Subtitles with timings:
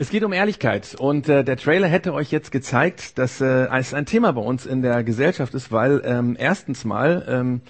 [0.00, 3.92] Es geht um Ehrlichkeit und äh, der Trailer hätte euch jetzt gezeigt, dass äh, es
[3.92, 7.60] ein Thema bei uns in der Gesellschaft ist, weil ähm, erstens mal ähm,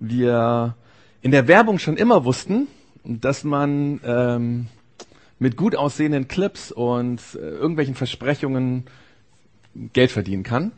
[0.00, 0.74] wir
[1.22, 2.66] in der Werbung schon immer wussten,
[3.04, 4.66] dass man ähm,
[5.38, 8.86] mit gut aussehenden Clips und äh, irgendwelchen Versprechungen
[9.92, 10.72] Geld verdienen kann.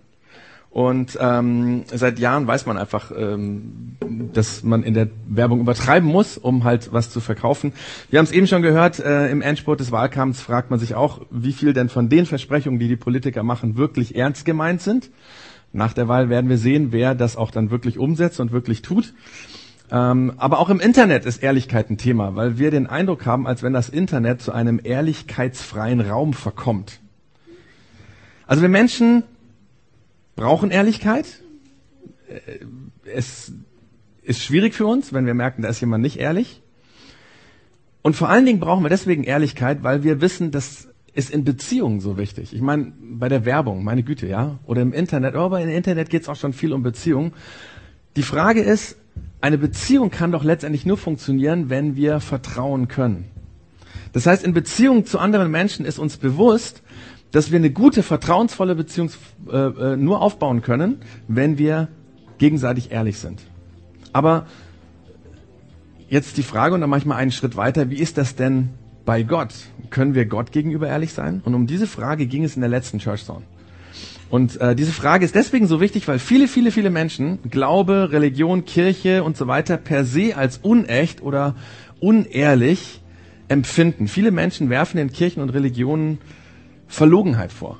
[0.70, 3.96] Und ähm, seit Jahren weiß man einfach, ähm,
[4.32, 7.72] dass man in der Werbung übertreiben muss, um halt was zu verkaufen.
[8.08, 11.22] Wir haben es eben schon gehört, äh, im Endspurt des Wahlkampfs fragt man sich auch,
[11.30, 15.10] wie viel denn von den Versprechungen, die die Politiker machen, wirklich ernst gemeint sind.
[15.72, 19.12] Nach der Wahl werden wir sehen, wer das auch dann wirklich umsetzt und wirklich tut.
[19.90, 23.64] Ähm, aber auch im Internet ist Ehrlichkeit ein Thema, weil wir den Eindruck haben, als
[23.64, 27.00] wenn das Internet zu einem ehrlichkeitsfreien Raum verkommt.
[28.46, 29.24] Also wir Menschen
[30.36, 31.26] brauchen Ehrlichkeit.
[32.28, 32.64] Äh,
[33.12, 33.52] es
[34.22, 36.62] ist schwierig für uns, wenn wir merken, da ist jemand nicht ehrlich.
[38.02, 42.00] Und vor allen Dingen brauchen wir deswegen Ehrlichkeit, weil wir wissen, das ist in Beziehungen
[42.00, 42.54] so wichtig.
[42.54, 46.22] Ich meine, bei der Werbung, meine Güte, ja, oder im Internet, aber im Internet geht
[46.22, 47.32] es auch schon viel um Beziehungen.
[48.16, 48.96] Die Frage ist,
[49.40, 53.26] eine Beziehung kann doch letztendlich nur funktionieren, wenn wir vertrauen können.
[54.12, 56.82] Das heißt, in Beziehung zu anderen Menschen ist uns bewusst,
[57.32, 59.10] dass wir eine gute, vertrauensvolle Beziehung
[59.50, 61.88] äh, äh, nur aufbauen können, wenn wir
[62.38, 63.40] gegenseitig ehrlich sind.
[64.12, 64.46] Aber
[66.08, 68.70] jetzt die Frage, und dann mache ich mal einen Schritt weiter, wie ist das denn
[69.04, 69.54] bei Gott?
[69.90, 71.40] Können wir Gott gegenüber ehrlich sein?
[71.44, 73.44] Und um diese Frage ging es in der letzten Church Zone.
[74.28, 78.64] Und äh, diese Frage ist deswegen so wichtig, weil viele, viele, viele Menschen Glaube, Religion,
[78.64, 81.56] Kirche und so weiter per se als unecht oder
[81.98, 83.00] unehrlich
[83.48, 84.06] empfinden.
[84.06, 86.18] Viele Menschen werfen den Kirchen und Religionen
[86.90, 87.78] Verlogenheit vor.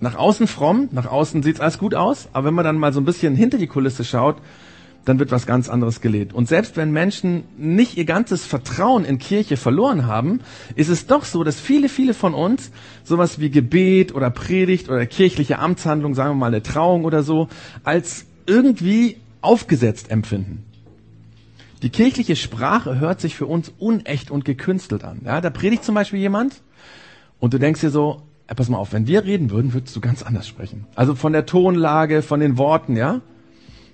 [0.00, 3.00] Nach außen fromm, nach außen sieht's alles gut aus, aber wenn man dann mal so
[3.00, 4.36] ein bisschen hinter die Kulisse schaut,
[5.04, 6.34] dann wird was ganz anderes gelebt.
[6.34, 10.40] Und selbst wenn Menschen nicht ihr ganzes Vertrauen in Kirche verloren haben,
[10.76, 12.70] ist es doch so, dass viele, viele von uns
[13.04, 17.48] sowas wie Gebet oder Predigt oder kirchliche Amtshandlung, sagen wir mal eine Trauung oder so,
[17.82, 20.64] als irgendwie aufgesetzt empfinden.
[21.82, 25.22] Die kirchliche Sprache hört sich für uns unecht und gekünstelt an.
[25.24, 26.60] Ja, da predigt zum Beispiel jemand
[27.40, 30.22] und du denkst dir so, pass mal auf, wenn wir reden würden, würdest du ganz
[30.22, 30.86] anders sprechen.
[30.94, 33.20] Also von der Tonlage, von den Worten, ja.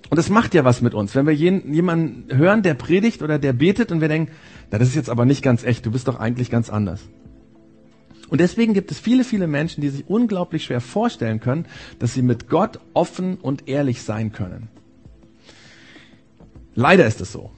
[0.09, 1.15] Und das macht ja was mit uns.
[1.15, 4.31] Wenn wir jemanden hören, der predigt oder der betet und wir denken,
[4.71, 7.01] na, das ist jetzt aber nicht ganz echt, du bist doch eigentlich ganz anders.
[8.29, 11.65] Und deswegen gibt es viele, viele Menschen, die sich unglaublich schwer vorstellen können,
[11.99, 14.69] dass sie mit Gott offen und ehrlich sein können.
[16.73, 17.51] Leider ist es so.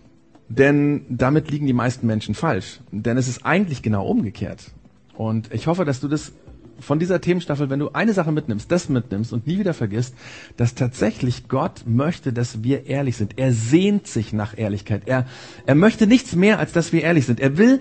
[0.50, 2.80] Denn damit liegen die meisten Menschen falsch.
[2.92, 4.72] Denn es ist eigentlich genau umgekehrt.
[5.18, 6.32] Und ich hoffe, dass du das
[6.80, 10.14] von dieser Themenstaffel, wenn du eine Sache mitnimmst, das mitnimmst und nie wieder vergisst,
[10.58, 13.40] dass tatsächlich Gott möchte, dass wir ehrlich sind.
[13.40, 15.04] Er sehnt sich nach Ehrlichkeit.
[15.08, 15.26] Er,
[15.66, 17.40] er möchte nichts mehr, als dass wir ehrlich sind.
[17.40, 17.80] Er will,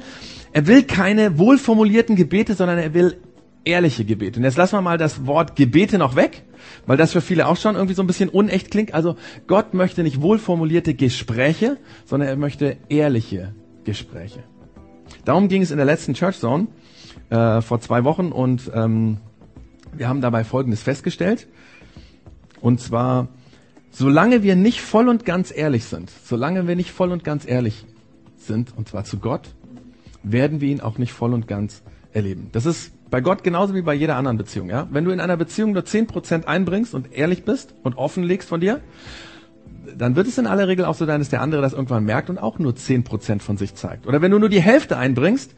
[0.53, 3.19] er will keine wohlformulierten Gebete, sondern er will
[3.67, 4.39] ehrliche Gebete.
[4.39, 6.45] Und jetzt lassen wir mal das Wort Gebete noch weg,
[6.87, 8.95] weil das für viele auch schon irgendwie so ein bisschen unecht klingt.
[8.95, 11.77] Also Gott möchte nicht wohlformulierte Gespräche,
[12.07, 13.55] sondern er möchte ehrliche
[13.85, 14.43] Gespräche.
[15.27, 16.69] Darum ging es in der letzten Church Zone
[17.31, 19.19] äh, vor zwei Wochen und ähm,
[19.93, 21.49] wir haben dabei Folgendes festgestellt.
[22.61, 23.29] Und zwar,
[23.91, 27.85] solange wir nicht voll und ganz ehrlich sind, solange wir nicht voll und ganz ehrlich
[28.37, 29.55] sind, und zwar zu Gott,
[30.23, 31.83] werden wir ihn auch nicht voll und ganz
[32.13, 32.49] erleben.
[32.53, 34.69] Das ist bei Gott genauso wie bei jeder anderen Beziehung.
[34.69, 34.89] Ja?
[34.91, 38.61] Wenn du in einer Beziehung nur zehn Prozent einbringst und ehrlich bist und offenlegst von
[38.61, 38.81] dir,
[39.97, 42.29] dann wird es in aller Regel auch so sein, dass der andere das irgendwann merkt
[42.31, 44.07] und auch nur zehn Prozent von sich zeigt.
[44.07, 45.55] Oder wenn du nur die Hälfte einbringst,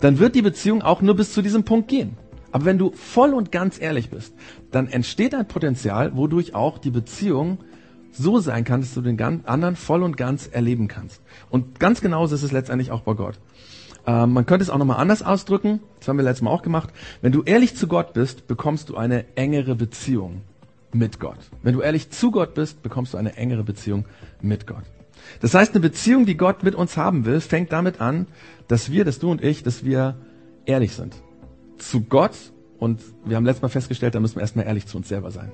[0.00, 2.16] dann wird die Beziehung auch nur bis zu diesem Punkt gehen.
[2.50, 4.34] Aber wenn du voll und ganz ehrlich bist,
[4.70, 7.58] dann entsteht ein Potenzial, wodurch auch die Beziehung
[8.12, 11.22] so sein kann, dass du den anderen voll und ganz erleben kannst.
[11.50, 13.40] Und ganz genauso ist es letztendlich auch bei Gott.
[14.06, 16.90] Ähm, man könnte es auch nochmal anders ausdrücken, das haben wir letztes Mal auch gemacht.
[17.22, 20.42] Wenn du ehrlich zu Gott bist, bekommst du eine engere Beziehung
[20.92, 21.38] mit Gott.
[21.62, 24.04] Wenn du ehrlich zu Gott bist, bekommst du eine engere Beziehung
[24.42, 24.84] mit Gott.
[25.40, 28.26] Das heißt, eine Beziehung, die Gott mit uns haben will, fängt damit an,
[28.68, 30.16] dass wir, dass du und ich, dass wir
[30.64, 31.14] ehrlich sind.
[31.78, 32.36] Zu Gott
[32.78, 35.50] und wir haben letztes Mal festgestellt, da müssen wir erstmal ehrlich zu uns selber sein.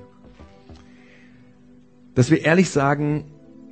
[2.15, 3.25] Dass wir ehrlich sagen,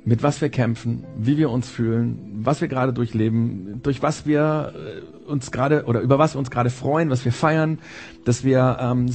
[0.04, 4.72] mit was wir kämpfen, wie wir uns fühlen, was wir gerade durchleben, durch was wir
[4.74, 7.78] äh, uns gerade oder über was wir uns gerade freuen, was wir feiern,
[8.24, 9.08] dass wir ähm,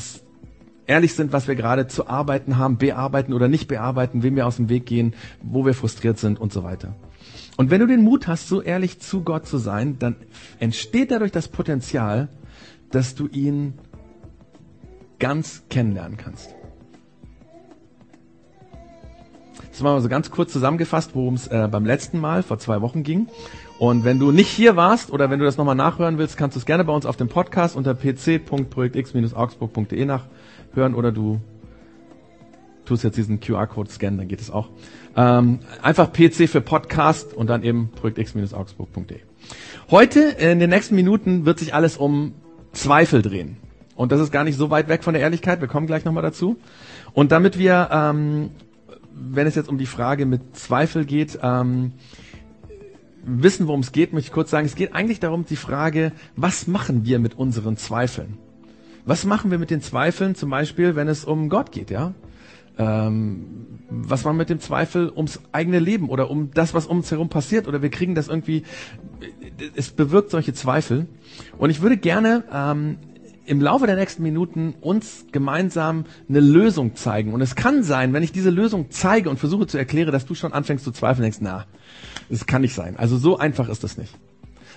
[0.87, 4.57] ehrlich sind, was wir gerade zu arbeiten haben, bearbeiten oder nicht bearbeiten, wem wir aus
[4.57, 6.95] dem Weg gehen, wo wir frustriert sind und so weiter.
[7.55, 10.15] Und wenn du den Mut hast, so ehrlich zu Gott zu sein, dann
[10.59, 12.29] entsteht dadurch das Potenzial,
[12.91, 13.73] dass du ihn
[15.19, 16.55] ganz kennenlernen kannst.
[19.71, 22.81] Das war mal so ganz kurz zusammengefasst, worum es äh, beim letzten Mal vor zwei
[22.81, 23.27] Wochen ging.
[23.79, 26.59] Und wenn du nicht hier warst oder wenn du das nochmal nachhören willst, kannst du
[26.59, 30.05] es gerne bei uns auf dem Podcast unter pc.projektx-augsburg.de
[30.73, 31.39] nachhören oder du
[32.85, 34.69] tust jetzt diesen QR-Code scannen, dann geht es auch.
[35.15, 39.19] Ähm, einfach PC für Podcast und dann eben projektx-augsburg.de.
[39.89, 42.33] Heute in den nächsten Minuten wird sich alles um
[42.73, 43.57] Zweifel drehen.
[43.95, 45.61] Und das ist gar nicht so weit weg von der Ehrlichkeit.
[45.61, 46.57] Wir kommen gleich nochmal dazu.
[47.13, 48.49] Und damit wir, ähm,
[49.13, 51.93] wenn es jetzt um die Frage mit Zweifel geht, ähm,
[53.23, 56.67] wissen, worum es geht, möchte ich kurz sagen, es geht eigentlich darum, die Frage, was
[56.67, 58.37] machen wir mit unseren Zweifeln?
[59.05, 62.13] Was machen wir mit den Zweifeln, zum Beispiel, wenn es um Gott geht, ja?
[62.77, 67.11] Ähm, was man mit dem Zweifel ums eigene Leben oder um das, was um uns
[67.11, 68.63] herum passiert, oder wir kriegen das irgendwie,
[69.75, 71.07] es bewirkt solche Zweifel.
[71.57, 72.97] Und ich würde gerne ähm,
[73.45, 77.33] im Laufe der nächsten Minuten uns gemeinsam eine Lösung zeigen.
[77.33, 80.33] Und es kann sein, wenn ich diese Lösung zeige und versuche zu erklären, dass du
[80.33, 81.65] schon anfängst zu zweifeln, denkst, na,
[82.29, 82.95] das kann nicht sein.
[82.97, 84.17] Also so einfach ist das nicht.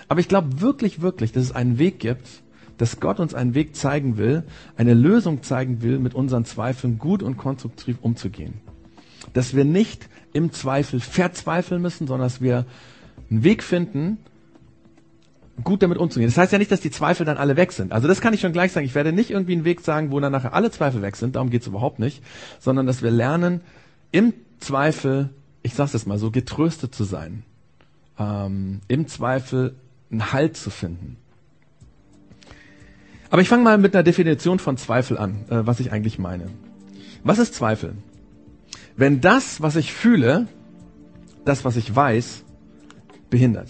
[0.09, 2.43] Aber ich glaube wirklich, wirklich, dass es einen Weg gibt,
[2.77, 4.43] dass Gott uns einen Weg zeigen will,
[4.75, 8.55] eine Lösung zeigen will, mit unseren Zweifeln gut und konstruktiv umzugehen.
[9.33, 12.65] Dass wir nicht im Zweifel verzweifeln müssen, sondern dass wir
[13.29, 14.19] einen Weg finden,
[15.63, 16.29] gut damit umzugehen.
[16.29, 17.91] Das heißt ja nicht, dass die Zweifel dann alle weg sind.
[17.91, 18.85] Also das kann ich schon gleich sagen.
[18.85, 21.35] Ich werde nicht irgendwie einen Weg sagen, wo dann nachher alle Zweifel weg sind.
[21.35, 22.23] Darum geht es überhaupt nicht.
[22.59, 23.61] Sondern dass wir lernen,
[24.11, 25.29] im Zweifel,
[25.63, 27.43] ich sage es mal so, getröstet zu sein.
[28.19, 29.75] Ähm, Im Zweifel
[30.11, 31.17] einen Halt zu finden.
[33.29, 36.45] Aber ich fange mal mit einer Definition von Zweifel an, äh, was ich eigentlich meine.
[37.23, 37.95] Was ist Zweifel?
[38.95, 40.47] Wenn das, was ich fühle,
[41.45, 42.43] das, was ich weiß,
[43.29, 43.69] behindert.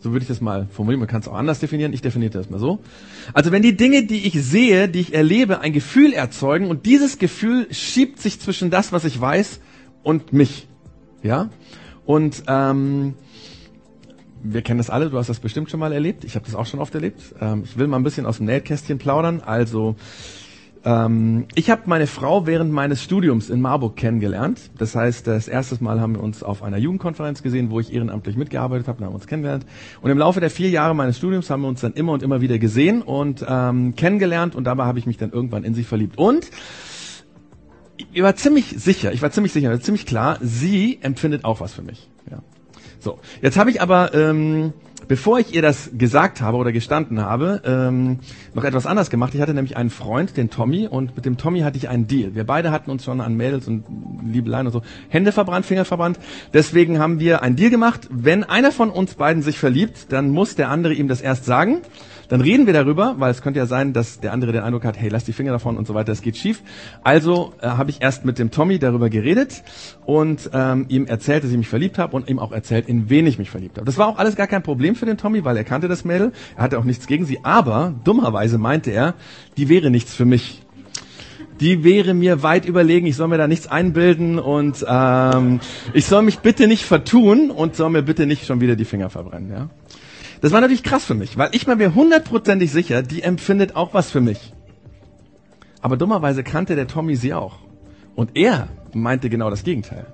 [0.00, 0.98] So würde ich das mal formulieren.
[0.98, 1.92] Man kann es auch anders definieren.
[1.92, 2.80] Ich definiere das mal so.
[3.34, 7.18] Also wenn die Dinge, die ich sehe, die ich erlebe, ein Gefühl erzeugen und dieses
[7.18, 9.60] Gefühl schiebt sich zwischen das, was ich weiß,
[10.02, 10.66] und mich.
[11.22, 11.50] Ja?
[12.04, 13.14] Und ähm,
[14.42, 16.24] wir kennen das alle, du hast das bestimmt schon mal erlebt.
[16.24, 17.34] Ich habe das auch schon oft erlebt.
[17.40, 19.40] Ähm, ich will mal ein bisschen aus dem Nähkästchen plaudern.
[19.40, 19.96] Also
[20.84, 24.70] ähm, ich habe meine Frau während meines Studiums in Marburg kennengelernt.
[24.78, 28.36] Das heißt, das erste Mal haben wir uns auf einer Jugendkonferenz gesehen, wo ich ehrenamtlich
[28.36, 29.64] mitgearbeitet habe, und haben uns kennengelernt.
[30.00, 32.40] Und im Laufe der vier Jahre meines Studiums haben wir uns dann immer und immer
[32.40, 36.18] wieder gesehen und ähm, kennengelernt und dabei habe ich mich dann irgendwann in sie verliebt.
[36.18, 36.50] Und
[38.12, 41.82] ich war ziemlich sicher, ich war ziemlich sicher, ziemlich klar, sie empfindet auch was für
[41.82, 42.08] mich.
[42.30, 42.42] Ja.
[43.02, 44.72] So, jetzt habe ich aber ähm,
[45.08, 48.20] bevor ich ihr das gesagt habe oder gestanden habe, ähm,
[48.54, 49.34] noch etwas anders gemacht.
[49.34, 52.34] Ich hatte nämlich einen Freund, den Tommy, und mit dem Tommy hatte ich einen Deal.
[52.34, 53.84] Wir beide hatten uns schon an Mädels und
[54.24, 56.18] Liebeleien und so Hände verbrannt, Finger verbrannt.
[56.52, 58.08] Deswegen haben wir einen Deal gemacht.
[58.10, 61.82] Wenn einer von uns beiden sich verliebt, dann muss der andere ihm das erst sagen.
[62.32, 64.98] Dann reden wir darüber, weil es könnte ja sein, dass der andere den Eindruck hat,
[64.98, 66.62] hey, lass die Finger davon und so weiter, es geht schief.
[67.04, 69.62] Also äh, habe ich erst mit dem Tommy darüber geredet
[70.06, 73.26] und ähm, ihm erzählt, dass ich mich verliebt habe und ihm auch erzählt, in wen
[73.26, 73.84] ich mich verliebt habe.
[73.84, 76.30] Das war auch alles gar kein Problem für den Tommy, weil er kannte das Mädel,
[76.56, 79.14] er hatte auch nichts gegen sie, aber dummerweise meinte er,
[79.56, 80.62] die wäre nichts für mich
[81.60, 85.60] die wäre mir weit überlegen, ich soll mir da nichts einbilden und ähm,
[85.92, 89.10] ich soll mich bitte nicht vertun und soll mir bitte nicht schon wieder die Finger
[89.10, 89.50] verbrennen.
[89.50, 89.68] Ja?
[90.40, 93.94] Das war natürlich krass für mich, weil ich war mir hundertprozentig sicher, die empfindet auch
[93.94, 94.52] was für mich.
[95.80, 97.58] Aber dummerweise kannte der Tommy sie auch.
[98.16, 100.06] Und er meinte genau das Gegenteil.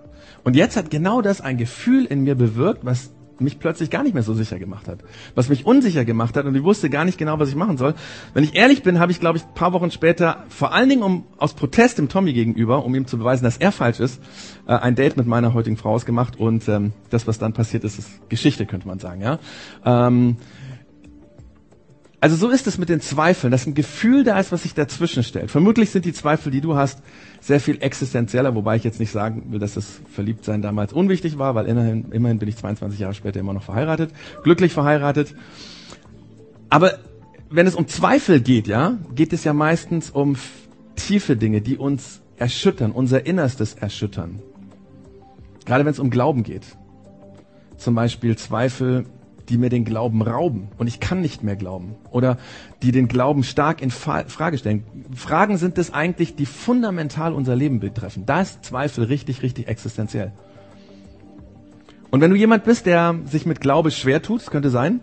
[0.44, 4.14] Und jetzt hat genau das ein Gefühl in mir bewirkt, was mich plötzlich gar nicht
[4.14, 5.00] mehr so sicher gemacht hat.
[5.34, 7.94] Was mich unsicher gemacht hat und ich wusste gar nicht genau, was ich machen soll.
[8.34, 11.02] Wenn ich ehrlich bin, habe ich, glaube ich, ein paar Wochen später, vor allen Dingen
[11.02, 14.20] um, aus Protest dem Tommy gegenüber, um ihm zu beweisen, dass er falsch ist,
[14.66, 17.98] äh, ein Date mit meiner heutigen Frau ausgemacht und ähm, das, was dann passiert ist,
[17.98, 19.20] ist Geschichte, könnte man sagen.
[19.20, 19.38] Ja.
[19.84, 20.36] Ähm,
[22.20, 25.22] also so ist es mit den Zweifeln, dass ein Gefühl da ist, was sich dazwischen
[25.22, 25.50] stellt.
[25.52, 27.00] Vermutlich sind die Zweifel, die du hast,
[27.40, 31.54] sehr viel existenzieller, wobei ich jetzt nicht sagen will, dass das Verliebtsein damals unwichtig war,
[31.54, 34.10] weil immerhin, immerhin bin ich 22 Jahre später immer noch verheiratet,
[34.42, 35.34] glücklich verheiratet.
[36.70, 36.98] Aber
[37.50, 40.36] wenn es um Zweifel geht, ja, geht es ja meistens um
[40.96, 44.40] tiefe Dinge, die uns erschüttern, unser Innerstes erschüttern.
[45.64, 46.64] Gerade wenn es um Glauben geht.
[47.76, 49.06] Zum Beispiel Zweifel
[49.48, 52.38] die mir den Glauben rauben und ich kann nicht mehr glauben oder
[52.82, 54.84] die den Glauben stark in Frage stellen.
[55.14, 58.26] Fragen sind es eigentlich, die fundamental unser Leben betreffen.
[58.26, 60.32] Da ist Zweifel richtig, richtig existenziell.
[62.10, 65.00] Und wenn du jemand bist, der sich mit Glaube schwer tut, das könnte sein,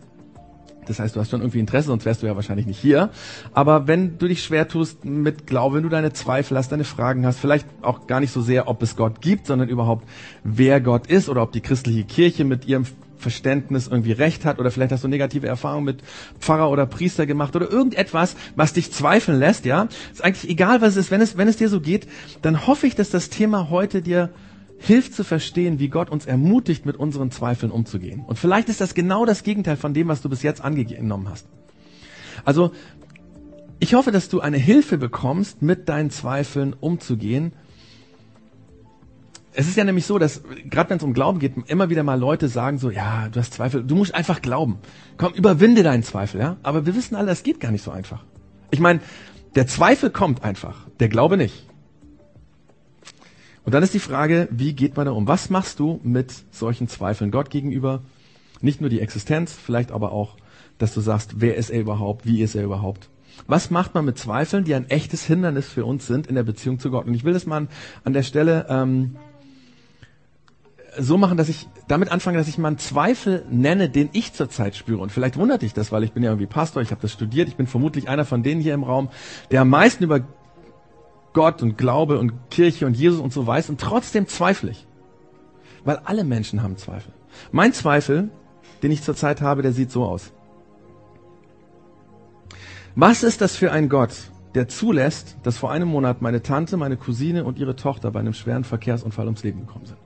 [0.87, 3.09] das heißt, du hast schon irgendwie Interesse, sonst wärst du ja wahrscheinlich nicht hier.
[3.53, 7.25] Aber wenn du dich schwer tust mit Glaube, wenn du deine Zweifel hast, deine Fragen
[7.25, 10.07] hast, vielleicht auch gar nicht so sehr, ob es Gott gibt, sondern überhaupt,
[10.43, 12.85] wer Gott ist oder ob die christliche Kirche mit ihrem
[13.17, 16.03] Verständnis irgendwie recht hat oder vielleicht hast du negative Erfahrungen mit
[16.39, 19.87] Pfarrer oder Priester gemacht oder irgendetwas, was dich zweifeln lässt, ja.
[20.11, 21.11] Ist eigentlich egal, was es ist.
[21.11, 22.07] Wenn es, wenn es dir so geht,
[22.41, 24.31] dann hoffe ich, dass das Thema heute dir
[24.77, 28.23] hilft zu verstehen, wie Gott uns ermutigt, mit unseren Zweifeln umzugehen.
[28.25, 31.47] Und vielleicht ist das genau das Gegenteil von dem, was du bis jetzt angenommen hast.
[32.43, 32.71] Also,
[33.79, 37.53] ich hoffe, dass du eine Hilfe bekommst, mit deinen Zweifeln umzugehen.
[39.55, 42.19] Es ist ja nämlich so, dass gerade wenn es um Glauben geht, immer wieder mal
[42.19, 44.79] Leute sagen so, ja, du hast Zweifel, du musst einfach glauben.
[45.17, 46.57] Komm, überwinde deinen Zweifel, ja?
[46.61, 48.23] Aber wir wissen alle, das geht gar nicht so einfach.
[48.71, 48.99] Ich meine,
[49.55, 51.67] der Zweifel kommt einfach, der Glaube nicht.
[53.63, 55.27] Und dann ist die Frage, wie geht man da um?
[55.27, 58.03] Was machst du mit solchen Zweifeln Gott gegenüber?
[58.61, 60.35] Nicht nur die Existenz, vielleicht aber auch,
[60.77, 62.25] dass du sagst, wer ist er überhaupt?
[62.25, 63.09] Wie ist er überhaupt?
[63.47, 66.79] Was macht man mit Zweifeln, die ein echtes Hindernis für uns sind in der Beziehung
[66.79, 67.05] zu Gott?
[67.05, 67.67] Und ich will das mal
[68.03, 69.15] an der Stelle ähm,
[70.97, 74.75] so machen, dass ich damit anfange, dass ich mal einen Zweifel nenne, den ich zurzeit
[74.75, 75.01] spüre.
[75.01, 77.47] Und vielleicht wundert dich das, weil ich bin ja irgendwie Pastor, ich habe das studiert,
[77.47, 79.09] ich bin vermutlich einer von denen hier im Raum,
[79.51, 80.21] der am meisten über
[81.33, 84.87] Gott und Glaube und Kirche und Jesus und so weiß und trotzdem zweifle ich.
[85.83, 87.13] Weil alle Menschen haben Zweifel.
[87.51, 88.29] Mein Zweifel,
[88.81, 90.31] den ich zurzeit habe, der sieht so aus.
[92.95, 94.15] Was ist das für ein Gott,
[94.55, 98.33] der zulässt, dass vor einem Monat meine Tante, meine Cousine und ihre Tochter bei einem
[98.33, 99.97] schweren Verkehrsunfall ums Leben gekommen sind?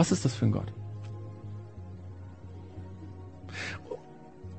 [0.00, 0.72] Was ist das für ein Gott?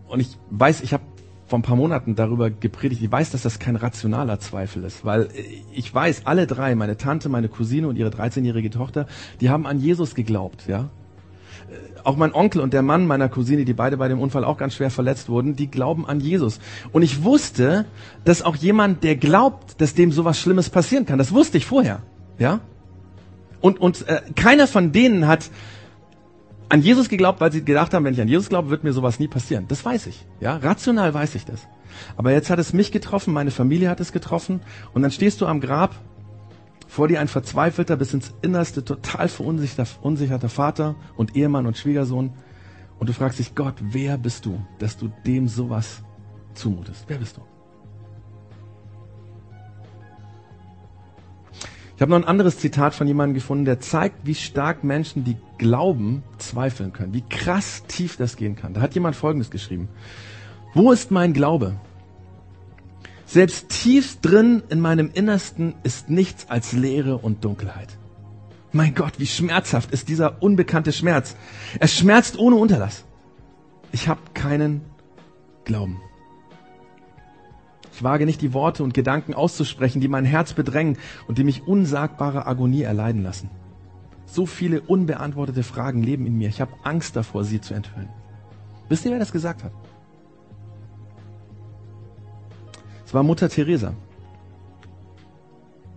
[0.07, 1.01] Und ich weiß, ich habe
[1.47, 3.01] vor ein paar Monaten darüber gepredigt.
[3.01, 5.29] Ich weiß, dass das kein rationaler Zweifel ist, weil
[5.73, 9.07] ich weiß, alle drei, meine Tante, meine Cousine und ihre 13-jährige Tochter,
[9.39, 10.91] die haben an Jesus geglaubt, ja.
[12.03, 14.75] Auch mein Onkel und der Mann meiner Cousine, die beide bei dem Unfall auch ganz
[14.75, 16.59] schwer verletzt wurden, die glauben an Jesus.
[16.91, 17.85] Und ich wusste,
[18.25, 22.03] dass auch jemand, der glaubt, dass dem sowas Schlimmes passieren kann, das wusste ich vorher,
[22.37, 22.59] ja.
[23.61, 25.49] Und, und äh, keiner von denen hat
[26.69, 29.19] an Jesus geglaubt, weil sie gedacht haben, wenn ich an Jesus glaube, wird mir sowas
[29.19, 29.65] nie passieren.
[29.67, 30.25] Das weiß ich.
[30.39, 31.67] Ja, rational weiß ich das.
[32.15, 34.61] Aber jetzt hat es mich getroffen, meine Familie hat es getroffen
[34.93, 35.95] und dann stehst du am Grab,
[36.87, 42.33] vor dir ein verzweifelter, bis ins Innerste total verunsicherter Vater und Ehemann und Schwiegersohn
[42.99, 46.03] und du fragst dich, Gott, wer bist du, dass du dem sowas
[46.53, 47.05] zumutest?
[47.07, 47.50] Wer bist du?
[52.01, 55.37] Ich habe noch ein anderes Zitat von jemandem gefunden, der zeigt, wie stark Menschen, die
[55.59, 57.13] glauben, zweifeln können.
[57.13, 58.73] Wie krass tief das gehen kann.
[58.73, 59.87] Da hat jemand Folgendes geschrieben.
[60.73, 61.75] Wo ist mein Glaube?
[63.27, 67.99] Selbst tiefst drin in meinem Innersten ist nichts als Leere und Dunkelheit.
[68.71, 71.35] Mein Gott, wie schmerzhaft ist dieser unbekannte Schmerz.
[71.79, 73.05] Er schmerzt ohne Unterlass.
[73.91, 74.81] Ich habe keinen
[75.65, 76.01] Glauben.
[78.01, 81.67] Ich wage nicht die Worte und Gedanken auszusprechen, die mein Herz bedrängen und die mich
[81.67, 83.51] unsagbare Agonie erleiden lassen.
[84.25, 86.49] So viele unbeantwortete Fragen leben in mir.
[86.49, 88.09] Ich habe Angst davor, sie zu enthüllen.
[88.89, 89.71] Wisst ihr, wer das gesagt hat?
[93.05, 93.93] Es war Mutter Teresa.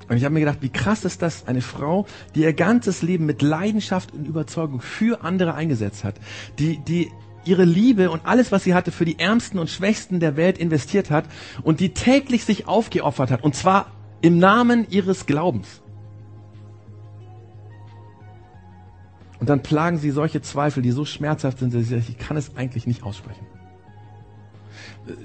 [0.07, 3.25] Und ich habe mir gedacht, wie krass ist das, eine Frau, die ihr ganzes Leben
[3.25, 6.17] mit Leidenschaft und Überzeugung für andere eingesetzt hat,
[6.59, 7.11] die, die
[7.47, 11.11] ihre Liebe und alles, was sie hatte, für die Ärmsten und Schwächsten der Welt investiert
[11.11, 11.25] hat
[11.63, 13.43] und die täglich sich aufgeopfert hat.
[13.45, 15.83] Und zwar im Namen ihres Glaubens.
[19.41, 22.87] Und dann plagen sie solche Zweifel, die so schmerzhaft sind, dass ich kann es eigentlich
[22.87, 23.45] nicht aussprechen.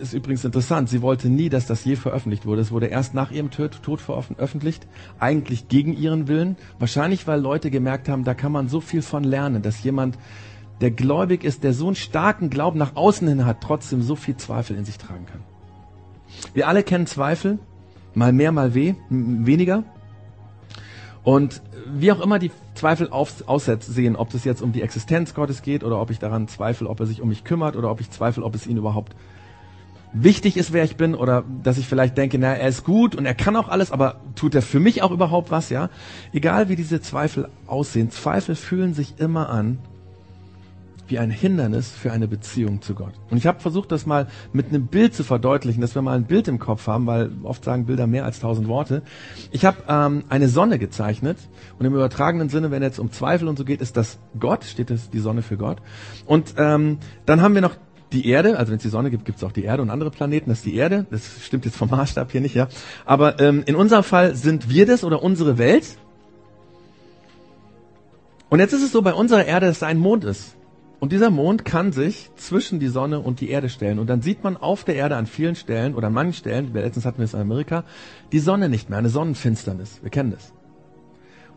[0.02, 2.62] Ist übrigens interessant, sie wollte nie, dass das je veröffentlicht wurde.
[2.62, 4.86] Es wurde erst nach ihrem Tod veröffentlicht,
[5.20, 6.58] eigentlich gegen ihren Willen.
[6.80, 10.18] Wahrscheinlich, weil Leute gemerkt haben, da kann man so viel von lernen, dass jemand
[10.82, 14.38] der gläubig ist, der so einen starken Glauben nach außen hin hat, trotzdem so viel
[14.38, 15.42] Zweifel in sich tragen kann.
[16.54, 17.60] Wir alle kennen Zweifel,
[18.14, 19.84] mal mehr, mal weh, weniger.
[21.24, 25.84] Und wie auch immer die Zweifel aussehen, ob es jetzt um die Existenz Gottes geht
[25.84, 28.44] oder ob ich daran zweifle, ob er sich um mich kümmert oder ob ich zweifle,
[28.44, 29.16] ob es ihn überhaupt
[30.14, 33.26] wichtig ist, wer ich bin oder dass ich vielleicht denke, na, er ist gut und
[33.26, 35.90] er kann auch alles, aber tut er für mich auch überhaupt was, ja?
[36.32, 39.80] Egal wie diese Zweifel aussehen, Zweifel fühlen sich immer an
[41.10, 43.14] wie ein Hindernis für eine Beziehung zu Gott.
[43.30, 46.26] Und ich habe versucht, das mal mit einem Bild zu verdeutlichen, dass wir mal ein
[46.26, 49.02] Bild im Kopf haben, weil oft sagen Bilder mehr als tausend Worte.
[49.52, 51.38] Ich habe ähm, eine Sonne gezeichnet
[51.78, 54.90] und im übertragenen Sinne, wenn jetzt um Zweifel und so geht, ist das Gott, steht
[54.90, 55.78] das die Sonne für Gott.
[56.26, 57.76] Und ähm, dann haben wir noch
[58.12, 60.12] die Erde, also wenn es die Sonne gibt, gibt es auch die Erde und andere
[60.12, 61.06] Planeten, das ist die Erde.
[61.12, 62.68] Das stimmt jetzt vom Maßstab hier nicht, ja.
[63.06, 65.98] Aber ähm, in unserem Fall sind wir das oder unsere Welt.
[68.50, 70.56] Und jetzt ist es so bei unserer Erde, dass da ein Mond ist.
[71.00, 74.00] Und dieser Mond kann sich zwischen die Sonne und die Erde stellen.
[74.00, 77.06] Und dann sieht man auf der Erde an vielen Stellen oder an manchen Stellen, letztens
[77.06, 77.86] hatten wir es in Amerika,
[78.32, 80.00] die Sonne nicht mehr, eine Sonnenfinsternis.
[80.02, 80.54] Wir kennen das.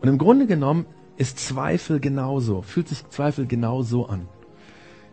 [0.01, 0.85] Und im Grunde genommen
[1.17, 4.27] ist Zweifel genauso, fühlt sich Zweifel genauso an.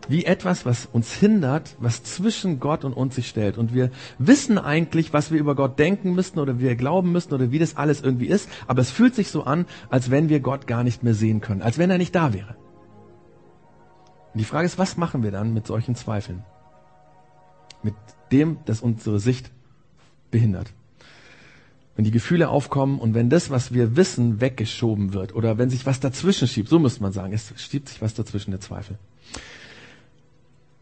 [0.07, 3.57] wie etwas, was uns hindert, was zwischen Gott und uns sich stellt.
[3.57, 7.33] Und wir wissen eigentlich, was wir über Gott denken müssten oder wie wir glauben müssten
[7.33, 10.39] oder wie das alles irgendwie ist, aber es fühlt sich so an, als wenn wir
[10.39, 12.55] Gott gar nicht mehr sehen können, als wenn er nicht da wäre.
[14.33, 16.43] Und die Frage ist, was machen wir dann mit solchen Zweifeln?
[17.83, 17.95] Mit
[18.31, 19.51] dem, das unsere Sicht
[20.29, 20.71] behindert.
[21.95, 25.85] Wenn die Gefühle aufkommen und wenn das, was wir wissen, weggeschoben wird oder wenn sich
[25.85, 28.97] was dazwischen schiebt, so müsste man sagen, es schiebt sich was dazwischen, der Zweifel.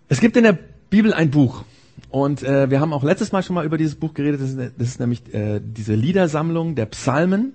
[0.08, 0.58] Es gibt in der
[0.90, 1.64] Bibel ein Buch
[2.10, 4.42] und äh, wir haben auch letztes Mal schon mal über dieses Buch geredet.
[4.42, 7.54] Das ist, das ist nämlich äh, diese Liedersammlung der Psalmen.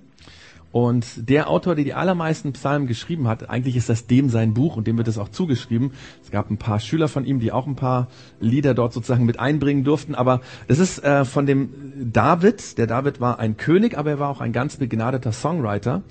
[0.75, 4.75] Und der Autor, der die allermeisten Psalmen geschrieben hat, eigentlich ist das dem sein Buch
[4.75, 5.93] und dem wird es auch zugeschrieben.
[6.21, 8.09] Es gab ein paar Schüler von ihm, die auch ein paar
[8.41, 10.15] Lieder dort sozusagen mit einbringen durften.
[10.15, 12.77] Aber das ist äh, von dem David.
[12.77, 16.03] Der David war ein König, aber er war auch ein ganz begnadeter Songwriter.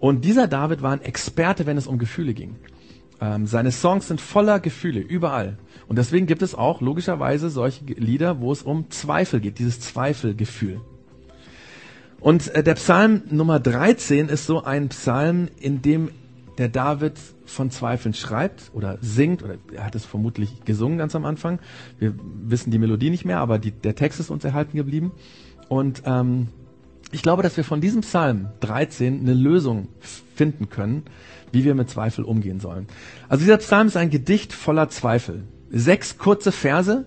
[0.00, 2.56] Und dieser David war ein Experte, wenn es um Gefühle ging.
[3.20, 5.58] Ähm, seine Songs sind voller Gefühle, überall.
[5.86, 10.80] Und deswegen gibt es auch logischerweise solche Lieder, wo es um Zweifel geht, dieses Zweifelgefühl.
[12.20, 16.10] Und äh, der Psalm Nummer 13 ist so ein Psalm, in dem
[16.58, 17.14] der David
[17.46, 21.60] von Zweifeln schreibt oder singt, oder er hat es vermutlich gesungen ganz am Anfang.
[21.98, 25.12] Wir wissen die Melodie nicht mehr, aber die, der Text ist uns erhalten geblieben.
[25.68, 26.48] Und ähm,
[27.12, 29.88] ich glaube, dass wir von diesem Psalm 13 eine Lösung
[30.34, 31.04] finden können,
[31.52, 32.88] wie wir mit Zweifel umgehen sollen.
[33.28, 37.06] Also dieser Psalm ist ein Gedicht voller Zweifel sechs kurze Verse.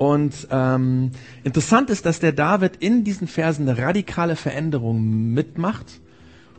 [0.00, 1.10] Und ähm,
[1.44, 6.00] interessant ist, dass der David in diesen Versen eine radikale Veränderung mitmacht.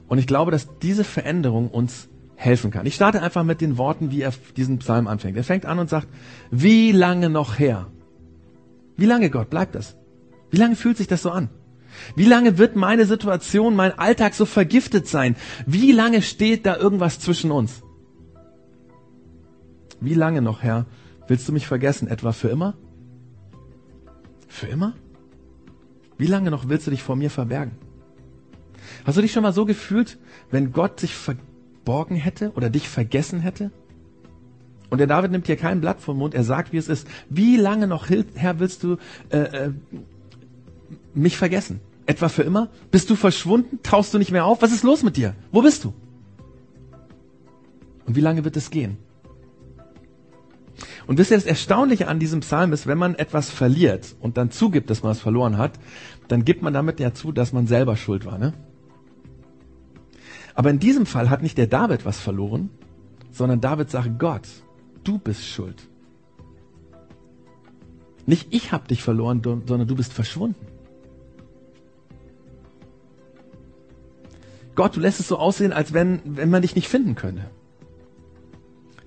[0.08, 2.86] Und ich glaube, dass diese Veränderung uns helfen kann.
[2.86, 5.38] Ich starte einfach mit den Worten, wie er diesen Psalm anfängt.
[5.38, 6.08] Er fängt an und sagt,
[6.52, 7.88] wie lange noch her?
[8.96, 9.98] Wie lange, Gott, bleibt das?
[10.52, 11.50] Wie lange fühlt sich das so an?
[12.16, 15.36] Wie lange wird meine Situation, mein Alltag so vergiftet sein?
[15.66, 17.82] Wie lange steht da irgendwas zwischen uns?
[20.00, 20.86] Wie lange noch, Herr,
[21.32, 22.74] Willst du mich vergessen, etwa für immer?
[24.62, 24.94] Für immer?
[26.20, 27.72] Wie lange noch willst du dich vor mir verbergen?
[29.06, 30.20] Hast du dich schon mal so gefühlt,
[30.52, 33.72] wenn Gott sich verborgen hätte oder dich vergessen hätte?
[34.92, 37.08] Und der David nimmt hier kein Blatt vom Mund, er sagt, wie es ist.
[37.28, 38.98] Wie lange noch, Herr, willst du
[39.32, 39.74] äh, äh,
[41.16, 41.80] mich vergessen?
[42.06, 42.70] Etwa für immer?
[42.92, 43.80] Bist du verschwunden?
[43.82, 44.62] Tauchst du nicht mehr auf?
[44.62, 45.34] Was ist los mit dir?
[45.52, 45.94] Wo bist du?
[48.06, 49.00] Und wie lange wird es gehen?
[51.08, 54.52] Und wisst ihr, das Erstaunliche an diesem Psalm ist, wenn man etwas verliert und dann
[54.52, 55.74] zugibt, dass man es verloren hat,
[56.28, 58.38] dann gibt man damit ja zu, dass man selber schuld war.
[58.38, 58.54] Ne?
[60.56, 62.70] Aber in diesem Fall hat nicht der David was verloren,
[63.32, 64.48] sondern David sagt, Gott,
[65.04, 65.88] du bist schuld.
[68.26, 70.68] Nicht ich habe dich verloren, sondern du bist verschwunden.
[74.76, 77.50] Gott, du lässt es so aussehen, als wenn, wenn man dich nicht finden könnte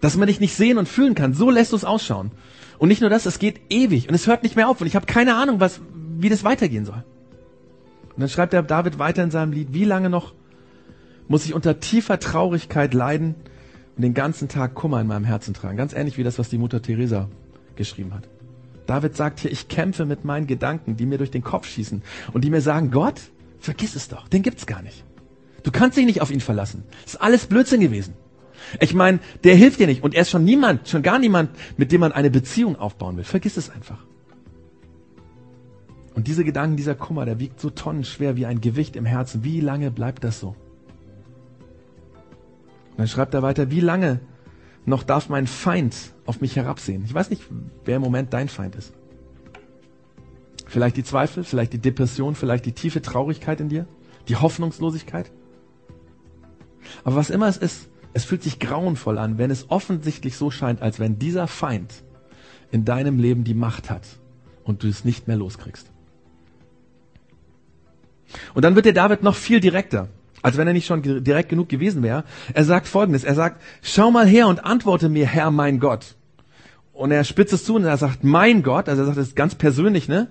[0.04, 1.32] dass man dich nicht sehen und fühlen kann.
[1.32, 2.30] So lässt du es ausschauen.
[2.76, 4.96] Und nicht nur das, es geht ewig und es hört nicht mehr auf und ich
[4.96, 5.80] habe keine Ahnung, was,
[6.18, 7.02] wie das weitergehen soll.
[8.10, 10.34] Und dann schreibt der David weiter in seinem Lied, wie lange noch
[11.26, 13.34] muss ich unter tiefer Traurigkeit leiden
[13.96, 15.78] und den ganzen Tag Kummer in meinem Herzen tragen.
[15.78, 17.30] Ganz ähnlich wie das, was die Mutter Teresa
[17.74, 18.28] geschrieben hat.
[18.86, 22.02] David sagt hier, ich kämpfe mit meinen Gedanken, die mir durch den Kopf schießen
[22.34, 23.22] und die mir sagen, Gott,
[23.58, 25.02] vergiss es doch, den gibt's gar nicht.
[25.62, 26.84] Du kannst dich nicht auf ihn verlassen.
[27.04, 28.12] Das ist alles Blödsinn gewesen.
[28.80, 31.92] Ich meine, der hilft dir nicht und er ist schon niemand, schon gar niemand, mit
[31.92, 33.24] dem man eine Beziehung aufbauen will.
[33.24, 33.98] Vergiss es einfach.
[36.14, 39.42] Und diese Gedanken, dieser Kummer, der wiegt so tonnenschwer wie ein Gewicht im Herzen.
[39.42, 40.48] Wie lange bleibt das so?
[42.90, 44.20] Und dann schreibt er weiter, wie lange
[44.86, 45.96] noch darf mein Feind
[46.26, 47.02] auf mich herabsehen?
[47.04, 47.42] Ich weiß nicht,
[47.84, 48.92] wer im Moment dein Feind ist.
[50.66, 53.86] Vielleicht die Zweifel, vielleicht die Depression, vielleicht die tiefe Traurigkeit in dir,
[54.28, 55.30] die Hoffnungslosigkeit.
[57.02, 60.80] Aber was immer es ist, es fühlt sich grauenvoll an, wenn es offensichtlich so scheint,
[60.80, 61.92] als wenn dieser Feind
[62.70, 64.02] in deinem Leben die Macht hat
[64.62, 65.90] und du es nicht mehr loskriegst.
[68.54, 70.08] Und dann wird der David noch viel direkter,
[70.42, 72.24] als wenn er nicht schon direkt genug gewesen wäre.
[72.52, 76.16] Er sagt folgendes, er sagt, schau mal her und antworte mir, Herr mein Gott.
[76.92, 79.56] Und er spitzt es zu und er sagt, mein Gott, also er sagt es ganz
[79.56, 80.28] persönlich, ne?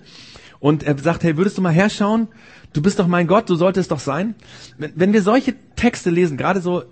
[0.58, 2.28] Und er sagt, hey, würdest du mal herschauen?
[2.72, 4.34] Du bist doch mein Gott, du solltest doch sein.
[4.78, 6.84] Wenn, wir solche Texte lesen, gerade so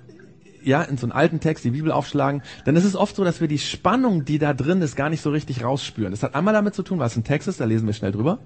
[0.64, 3.40] ja, in so einen alten Text die Bibel aufschlagen, dann ist es oft so, dass
[3.40, 6.10] wir die Spannung, die da drin ist, gar nicht so richtig rausspüren.
[6.10, 8.38] Das hat einmal damit zu tun, was ein Text ist, da lesen wir schnell drüber.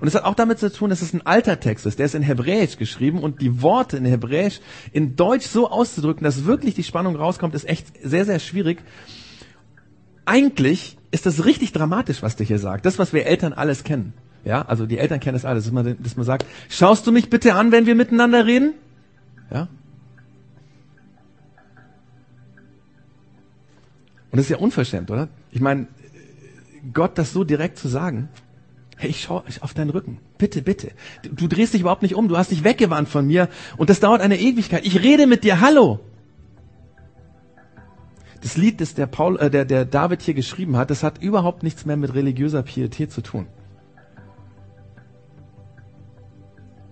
[0.00, 2.14] Und es hat auch damit zu tun, dass es ein alter Text ist, der ist
[2.14, 4.60] in Hebräisch geschrieben und die Worte in Hebräisch
[4.92, 8.82] in Deutsch so auszudrücken, dass wirklich die Spannung rauskommt, ist echt sehr, sehr schwierig.
[10.24, 12.86] Eigentlich ist das richtig dramatisch, was der hier sagt.
[12.86, 14.14] Das, was wir Eltern alles kennen.
[14.44, 17.28] Ja, also die Eltern kennen das alles, dass man, dass man sagt, schaust du mich
[17.28, 18.72] bitte an, wenn wir miteinander reden?
[19.52, 19.68] Ja,
[24.30, 25.28] Und das ist ja unverschämt, oder?
[25.50, 25.88] Ich meine,
[26.92, 28.28] Gott das so direkt zu sagen,
[28.96, 30.18] hey, ich schau auf deinen Rücken.
[30.38, 30.92] Bitte, bitte.
[31.22, 34.00] Du, du drehst dich überhaupt nicht um, du hast dich weggewandt von mir und das
[34.00, 34.86] dauert eine Ewigkeit.
[34.86, 36.00] Ich rede mit dir, hallo.
[38.42, 41.62] Das Lied, das der, Paul, äh, der, der David hier geschrieben hat, das hat überhaupt
[41.62, 43.46] nichts mehr mit religiöser Pietät zu tun.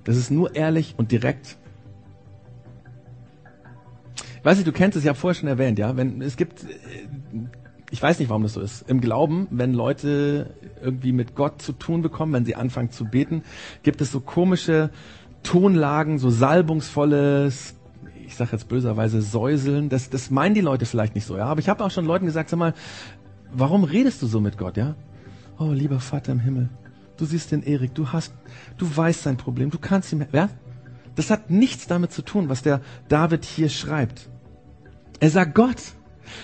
[0.04, 1.58] Das ist nur ehrlich und direkt.
[4.48, 5.94] Ich weiß nicht, du kennst es, ich habe vorher schon erwähnt, ja.
[5.98, 6.68] Wenn es gibt, äh,
[7.90, 8.88] ich weiß nicht, warum das so ist.
[8.88, 13.42] Im Glauben, wenn Leute irgendwie mit Gott zu tun bekommen, wenn sie anfangen zu beten,
[13.82, 14.88] gibt es so komische
[15.42, 17.74] Tonlagen, so salbungsvolles,
[18.24, 19.90] ich sage jetzt böserweise Säuseln.
[19.90, 21.44] Das, das meinen die Leute vielleicht nicht so, ja.
[21.44, 22.72] Aber ich habe auch schon Leuten gesagt, sag mal,
[23.52, 24.94] warum redest du so mit Gott, ja?
[25.58, 26.70] Oh, lieber Vater im Himmel,
[27.18, 28.32] du siehst den Erik, du hast,
[28.78, 30.48] du weißt sein Problem, du kannst ihm, ja?
[31.16, 32.80] Das hat nichts damit zu tun, was der
[33.10, 34.30] David hier schreibt.
[35.20, 35.76] Er sagt Gott,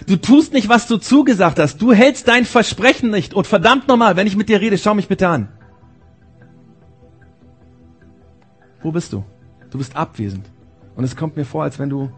[0.07, 1.81] du tust nicht, was du zugesagt hast.
[1.81, 3.35] Du hältst dein Versprechen nicht.
[3.35, 5.49] Und verdammt nochmal, wenn ich mit dir rede, schau mich bitte an.
[8.83, 9.25] Wo bist du?
[9.71, 10.47] Du bist abwesend.
[10.97, 12.11] Und es kommt mir vor, als wenn du,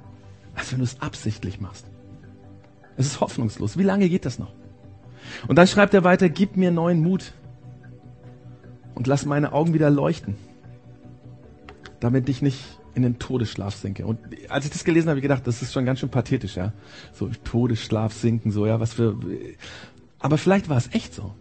[0.55, 1.87] als wenn du es absichtlich machst.
[2.97, 3.79] Es ist hoffnungslos.
[3.79, 4.53] Wie lange geht das noch?
[5.47, 7.33] Und dann schreibt er weiter, gib mir neuen Mut
[8.95, 10.37] und lass meine Augen wieder leuchten,
[12.01, 14.07] damit ich nicht in den Todesschlaf sinke.
[14.07, 16.57] Und als ich das gelesen habe, habe ich gedacht, das ist schon ganz schön pathetisch,
[16.57, 16.73] ja.
[17.13, 19.19] So Todesschlaf sinken, so, ja, was für.
[20.19, 21.35] Aber vielleicht war es echt so.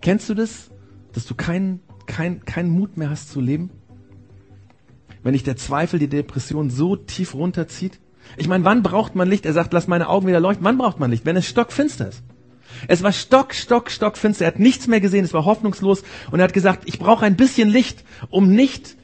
[0.00, 0.70] Kennst du das,
[1.12, 3.70] dass du keinen kein, keinen Mut mehr hast zu leben?
[5.22, 8.00] wenn dich der Zweifel, die Depression so tief runterzieht?
[8.36, 9.46] Ich meine, wann braucht man Licht?
[9.46, 10.64] Er sagt, lass meine Augen wieder leuchten.
[10.64, 11.24] Wann braucht man Licht?
[11.24, 12.22] Wenn es stockfinster ist.
[12.88, 14.44] Es war stock, stock, stockfinster.
[14.44, 15.24] Er hat nichts mehr gesehen.
[15.24, 16.02] Es war hoffnungslos.
[16.30, 18.96] Und er hat gesagt, ich brauche ein bisschen Licht, um nicht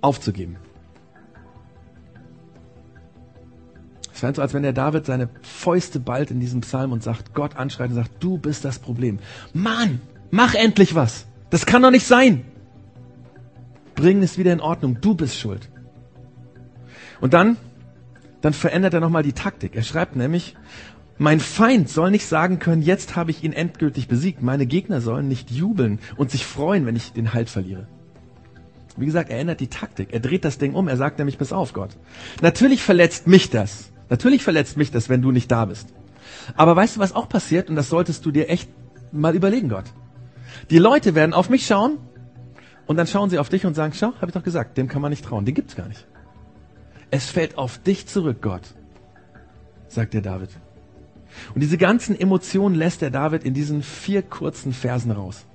[0.00, 0.56] aufzugeben.
[4.12, 7.34] Es scheint so, als wenn der David seine Fäuste ballt in diesem Psalm und sagt,
[7.34, 9.20] Gott anschreit und sagt, du bist das Problem.
[9.52, 11.26] Mann, mach endlich was.
[11.50, 12.44] Das kann doch nicht sein
[13.98, 15.68] bring es wieder in Ordnung, du bist schuld.
[17.20, 17.56] Und dann,
[18.40, 19.74] dann verändert er nochmal die Taktik.
[19.74, 20.54] Er schreibt nämlich,
[21.18, 24.40] mein Feind soll nicht sagen können, jetzt habe ich ihn endgültig besiegt.
[24.40, 27.88] Meine Gegner sollen nicht jubeln und sich freuen, wenn ich den Halt verliere.
[28.98, 30.12] Wie gesagt, er ändert die Taktik.
[30.12, 30.88] Er dreht das Ding um.
[30.88, 31.90] Er sagt nämlich, pass auf, Gott.
[32.42, 33.90] Natürlich verletzt mich das.
[34.10, 35.88] Natürlich verletzt mich das, wenn du nicht da bist.
[36.56, 37.70] Aber weißt du, was auch passiert?
[37.70, 38.68] Und das solltest du dir echt
[39.12, 39.84] mal überlegen, Gott.
[40.70, 41.98] Die Leute werden auf mich schauen
[42.86, 45.02] und dann schauen sie auf dich und sagen, schau, habe ich doch gesagt, dem kann
[45.02, 46.06] man nicht trauen, den gibt's gar nicht.
[47.10, 48.62] Es fällt auf dich zurück, Gott,
[49.88, 50.50] sagt der David.
[51.54, 55.46] Und diese ganzen Emotionen lässt der David in diesen vier kurzen Versen raus.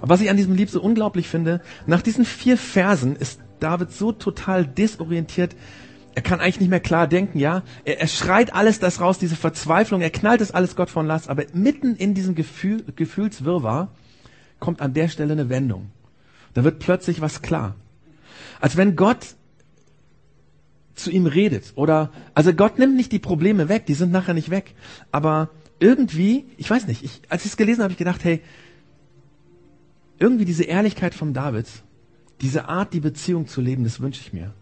[0.00, 3.92] Aber was ich an diesem Lied so unglaublich finde, nach diesen vier Versen ist David
[3.92, 5.54] so total desorientiert,
[6.14, 7.62] er kann eigentlich nicht mehr klar denken, ja.
[7.84, 11.30] Er, er schreit alles das raus, diese Verzweiflung, er knallt es alles Gott von Last,
[11.30, 13.88] aber mitten in diesem Gefühl, Gefühlswirrwarr
[14.58, 15.90] kommt an der Stelle eine Wendung.
[16.54, 17.76] Da wird plötzlich was klar.
[18.60, 19.34] Als wenn Gott
[20.94, 21.72] zu ihm redet.
[21.74, 24.74] Oder, also Gott nimmt nicht die Probleme weg, die sind nachher nicht weg.
[25.10, 28.40] Aber irgendwie, ich weiß nicht, ich, als ich es gelesen habe, habe ich gedacht, hey,
[30.18, 31.66] irgendwie diese Ehrlichkeit von David,
[32.40, 34.54] diese Art, die Beziehung zu leben, das wünsche ich mir.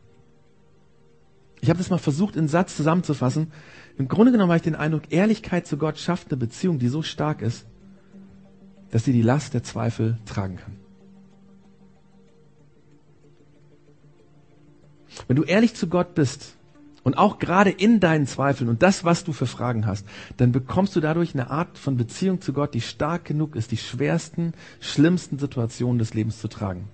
[1.61, 3.53] Ich habe das mal versucht, in Satz zusammenzufassen.
[3.99, 7.03] Im Grunde genommen habe ich den Eindruck, Ehrlichkeit zu Gott schafft eine Beziehung, die so
[7.03, 7.67] stark ist,
[8.91, 10.77] dass sie die Last der Zweifel tragen kann.
[15.27, 16.57] Wenn du ehrlich zu Gott bist
[17.03, 20.95] und auch gerade in deinen Zweifeln und das, was du für Fragen hast, dann bekommst
[20.97, 25.39] du dadurch eine Art von Beziehung zu Gott, die stark genug ist, die schwersten, schlimmsten
[25.39, 26.89] Situationen des Lebens zu tragen.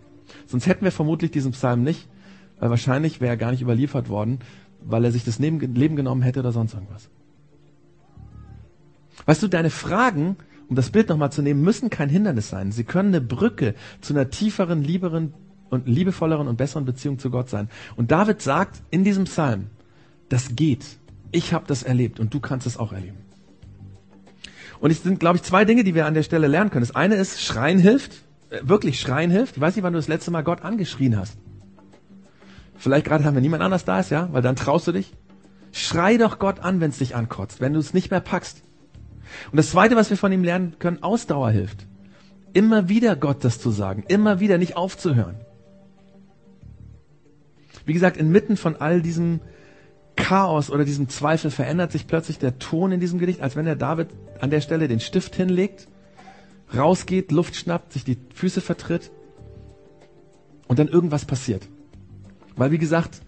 [0.46, 2.08] Sonst hätten wir vermutlich diesen Psalm nicht,
[2.58, 4.40] weil wahrscheinlich wäre er gar nicht überliefert worden,
[4.80, 7.08] weil er sich das Leben genommen hätte oder sonst irgendwas.
[9.24, 10.36] Weißt du, deine Fragen
[10.68, 12.72] um das Bild nochmal zu nehmen, müssen kein Hindernis sein.
[12.72, 15.34] Sie können eine Brücke zu einer tieferen, lieberen
[15.70, 17.68] und liebevolleren und besseren Beziehung zu Gott sein.
[17.96, 19.66] Und David sagt in diesem Psalm,
[20.28, 20.84] das geht.
[21.32, 23.18] Ich habe das erlebt und du kannst es auch erleben.
[24.80, 26.84] Und es sind, glaube ich, zwei Dinge, die wir an der Stelle lernen können.
[26.86, 28.12] Das eine ist, Schreien hilft.
[28.50, 29.56] Äh, wirklich, Schreien hilft.
[29.56, 31.38] Ich weiß nicht, wann du das letzte Mal Gott angeschrien hast.
[32.76, 35.14] Vielleicht gerade haben wir niemand anders da ist, ja, weil dann traust du dich.
[35.72, 38.62] Schrei doch Gott an, wenn es dich ankotzt, wenn du es nicht mehr packst.
[39.50, 41.86] Und das Zweite, was wir von ihm lernen können, Ausdauer hilft.
[42.52, 45.36] Immer wieder Gott das zu sagen, immer wieder nicht aufzuhören.
[47.84, 49.40] Wie gesagt, inmitten von all diesem
[50.26, 53.76] Chaos oder diesem Zweifel verändert sich plötzlich der Ton in diesem Gedicht, als wenn der
[53.76, 54.08] David
[54.40, 55.86] an der Stelle den Stift hinlegt,
[56.76, 59.12] rausgeht, Luft schnappt, sich die Füße vertritt
[60.66, 61.68] und dann irgendwas passiert.
[62.56, 63.20] Weil, wie gesagt,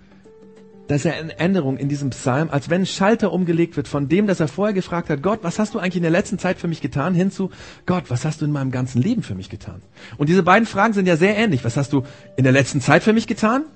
[0.89, 4.09] da ist ja eine Änderung in diesem Psalm, als wenn ein Schalter umgelegt wird von
[4.09, 6.59] dem, dass er vorher gefragt hat, Gott, was hast du eigentlich in der letzten Zeit
[6.59, 7.51] für mich getan, hinzu,
[7.87, 9.83] Gott, was hast du in meinem ganzen Leben für mich getan?
[10.17, 11.63] Und diese beiden Fragen sind ja sehr ähnlich.
[11.63, 12.03] Was hast du
[12.37, 13.67] in der letzten Zeit für mich getan?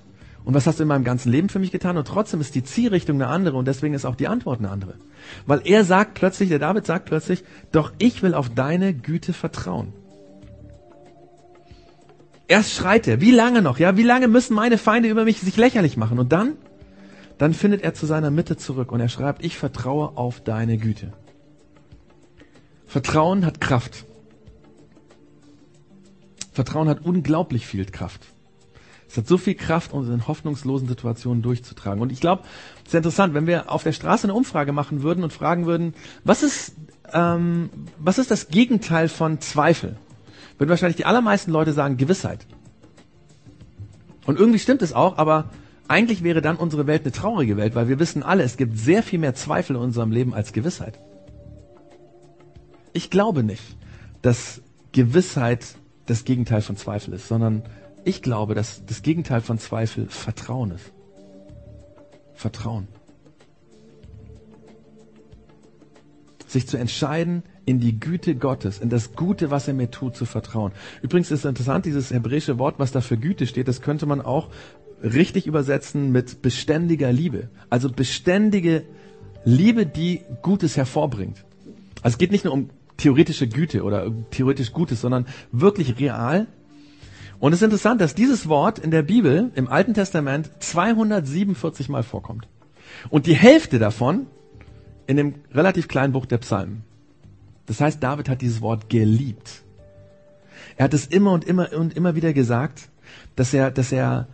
[0.44, 1.96] Und was hast du in meinem ganzen Leben für mich getan?
[1.96, 4.94] Und trotzdem ist die Zielrichtung eine andere und deswegen ist auch die Antwort eine andere.
[5.46, 9.92] Weil er sagt plötzlich, der David sagt plötzlich, doch ich will auf deine Güte vertrauen.
[12.48, 13.78] Erst schreit er, wie lange noch?
[13.78, 16.18] Ja, wie lange müssen meine Feinde über mich sich lächerlich machen?
[16.18, 16.54] Und dann
[17.42, 21.12] dann findet er zu seiner Mitte zurück und er schreibt, ich vertraue auf deine Güte.
[22.86, 24.04] Vertrauen hat Kraft.
[26.52, 28.31] Vertrauen hat unglaublich viel Kraft.
[29.12, 32.00] Es hat so viel Kraft, uns in hoffnungslosen Situationen durchzutragen.
[32.00, 32.44] Und ich glaube,
[32.80, 35.92] es ist interessant, wenn wir auf der Straße eine Umfrage machen würden und fragen würden,
[36.24, 36.72] was ist,
[37.12, 39.98] ähm, was ist das Gegenteil von Zweifel?
[40.56, 42.46] Würden wahrscheinlich die allermeisten Leute sagen Gewissheit.
[44.24, 45.50] Und irgendwie stimmt es auch, aber
[45.88, 49.02] eigentlich wäre dann unsere Welt eine traurige Welt, weil wir wissen alle, es gibt sehr
[49.02, 50.98] viel mehr Zweifel in unserem Leben als Gewissheit.
[52.94, 53.76] Ich glaube nicht,
[54.22, 57.62] dass Gewissheit das Gegenteil von Zweifel ist, sondern
[58.04, 60.92] ich glaube, dass das Gegenteil von Zweifel Vertrauen ist.
[62.34, 62.88] Vertrauen.
[66.46, 70.24] Sich zu entscheiden, in die Güte Gottes, in das Gute, was er mir tut, zu
[70.24, 70.72] vertrauen.
[71.00, 74.48] Übrigens ist interessant, dieses hebräische Wort, was da für Güte steht, das könnte man auch
[75.02, 77.50] richtig übersetzen mit beständiger Liebe.
[77.70, 78.84] Also beständige
[79.44, 81.44] Liebe, die Gutes hervorbringt.
[82.02, 86.46] Also es geht nicht nur um theoretische Güte oder theoretisch Gutes, sondern wirklich real.
[87.42, 92.04] Und es ist interessant, dass dieses Wort in der Bibel im Alten Testament 247 Mal
[92.04, 92.46] vorkommt.
[93.10, 94.28] Und die Hälfte davon
[95.08, 96.84] in dem relativ kleinen Buch der Psalmen.
[97.66, 99.64] Das heißt, David hat dieses Wort geliebt.
[100.76, 102.88] Er hat es immer und immer und immer wieder gesagt,
[103.34, 104.28] dass er, dass er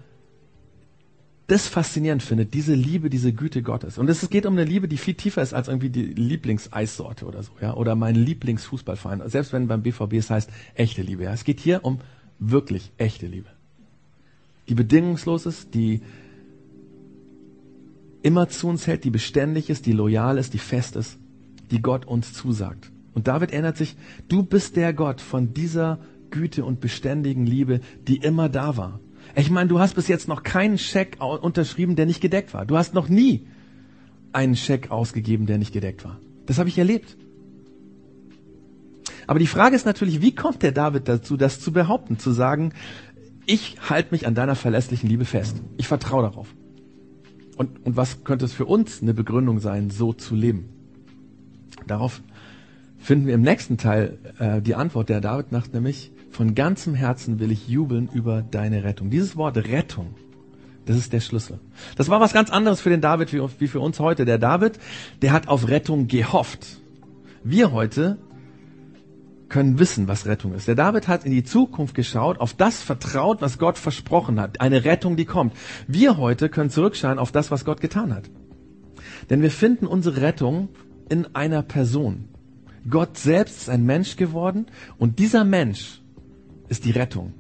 [1.47, 3.97] das faszinierend findet, diese Liebe, diese Güte Gottes.
[3.97, 7.43] Und es geht um eine Liebe, die viel tiefer ist als irgendwie die Lieblingseissorte oder
[7.43, 9.23] so, ja, oder mein Lieblingsfußballverein.
[9.31, 11.25] Selbst wenn beim BVB es heißt echte Liebe.
[11.25, 11.33] Ja.
[11.33, 12.01] Es geht hier um
[12.39, 13.49] wirklich echte Liebe.
[14.69, 16.03] Die bedingungslos ist, die
[18.23, 21.19] immer zu uns hält, die beständig ist, die loyal ist, die fest ist,
[21.71, 22.91] die Gott uns zusagt.
[23.15, 23.97] Und David erinnert sich,
[24.29, 25.99] du bist der Gott von dieser
[26.31, 29.01] Güte und beständigen Liebe, die immer da war.
[29.35, 32.67] Ich meine, du hast bis jetzt noch keinen Scheck unterschrieben, der nicht gedeckt war.
[32.67, 33.47] Du hast noch nie
[34.33, 36.21] einen Scheck ausgegeben, der nicht gedeckt war.
[36.47, 37.17] Das habe ich erlebt.
[39.29, 42.73] Aber die Frage ist natürlich, wie kommt der David dazu, das zu behaupten, zu sagen,
[43.45, 45.61] ich halte mich an deiner verlässlichen Liebe fest.
[45.77, 46.49] Ich vertraue darauf.
[47.59, 50.71] Und, und was könnte es für uns eine Begründung sein, so zu leben?
[51.87, 52.23] Darauf
[52.97, 57.39] finden wir im nächsten Teil äh, die Antwort, der David macht nämlich, von ganzem Herzen
[57.39, 59.11] will ich jubeln über deine Rettung.
[59.11, 60.15] Dieses Wort Rettung,
[60.87, 61.61] das ist der Schlüssel.
[61.97, 64.25] Das war was ganz anderes für den David wie, wie für uns heute.
[64.25, 64.79] Der David,
[65.21, 66.79] der hat auf Rettung gehofft.
[67.45, 68.17] Wir heute
[69.49, 70.69] können wissen, was Rettung ist.
[70.69, 74.61] Der David hat in die Zukunft geschaut, auf das vertraut, was Gott versprochen hat.
[74.61, 75.55] Eine Rettung, die kommt.
[75.87, 78.31] Wir heute können zurückschauen auf das, was Gott getan hat.
[79.31, 80.69] Denn wir finden unsere Rettung
[81.09, 82.29] in einer Person.
[82.89, 84.67] Gott selbst ist ein Mensch geworden
[84.99, 86.03] und dieser Mensch
[86.69, 87.35] ist die Rettung.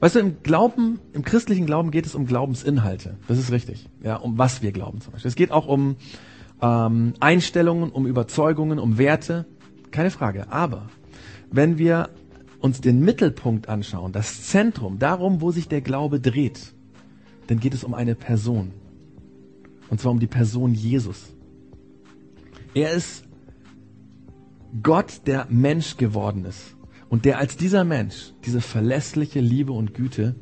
[0.00, 3.16] Weißt du, im Glauben, im christlichen Glauben geht es um Glaubensinhalte.
[3.26, 3.88] Das ist richtig.
[4.02, 5.28] Ja, um was wir glauben zum Beispiel.
[5.28, 5.96] Es geht auch um
[6.62, 9.46] ähm, Einstellungen, um Überzeugungen, um Werte.
[9.90, 10.50] Keine Frage.
[10.50, 10.88] Aber
[11.50, 12.10] wenn wir
[12.60, 16.74] uns den Mittelpunkt anschauen, das Zentrum, darum, wo sich der Glaube dreht,
[17.46, 18.72] dann geht es um eine Person.
[19.90, 21.34] Und zwar um die Person Jesus.
[22.74, 23.24] Er ist
[24.82, 26.76] Gott, der Mensch geworden ist.
[27.08, 30.34] Und der als dieser Mensch diese verlässliche Liebe und Güte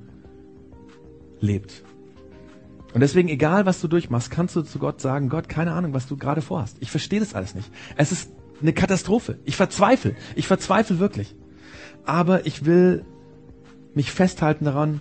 [1.40, 1.84] lebt.
[2.92, 6.08] Und deswegen, egal was du durchmachst, kannst du zu Gott sagen, Gott, keine Ahnung, was
[6.08, 6.78] du gerade vorhast.
[6.80, 7.70] Ich verstehe das alles nicht.
[7.96, 9.38] Es ist eine Katastrophe.
[9.44, 10.14] Ich verzweifle.
[10.34, 11.34] Ich verzweifle wirklich.
[12.04, 13.04] Aber ich will
[13.94, 15.00] mich festhalten daran,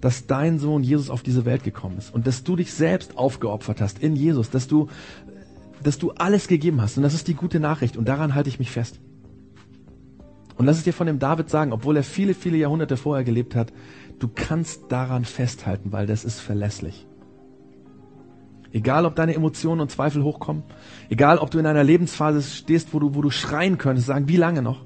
[0.00, 3.80] dass dein Sohn Jesus auf diese Welt gekommen ist und dass du dich selbst aufgeopfert
[3.80, 4.88] hast in Jesus, dass du,
[5.82, 6.96] dass du alles gegeben hast.
[6.96, 9.00] Und das ist die gute Nachricht und daran halte ich mich fest.
[10.56, 13.54] Und lass es dir von dem David sagen, obwohl er viele, viele Jahrhunderte vorher gelebt
[13.54, 13.72] hat,
[14.18, 17.06] du kannst daran festhalten, weil das ist verlässlich.
[18.72, 20.62] Egal, ob deine Emotionen und Zweifel hochkommen,
[21.08, 24.36] egal, ob du in einer Lebensphase stehst, wo du, wo du schreien könntest, sagen, wie
[24.36, 24.84] lange noch?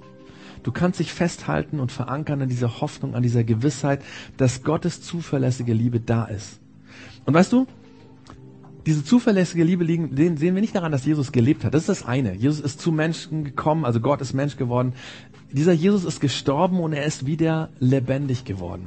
[0.63, 4.01] Du kannst dich festhalten und verankern an dieser Hoffnung, an dieser Gewissheit,
[4.37, 6.61] dass Gottes zuverlässige Liebe da ist.
[7.25, 7.67] Und weißt du,
[8.87, 11.75] diese zuverlässige Liebe liegen, sehen wir nicht daran, dass Jesus gelebt hat.
[11.75, 12.35] Das ist das eine.
[12.35, 14.95] Jesus ist zu Menschen gekommen, also Gott ist Mensch geworden.
[15.53, 18.87] Dieser Jesus ist gestorben und er ist wieder lebendig geworden.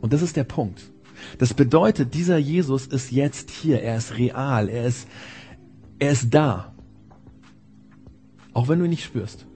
[0.00, 0.91] Und das ist der Punkt.
[1.38, 5.08] Das bedeutet, dieser Jesus ist jetzt hier, er ist real, er ist,
[5.98, 6.74] er ist da.
[8.52, 9.46] Auch wenn du ihn nicht spürst.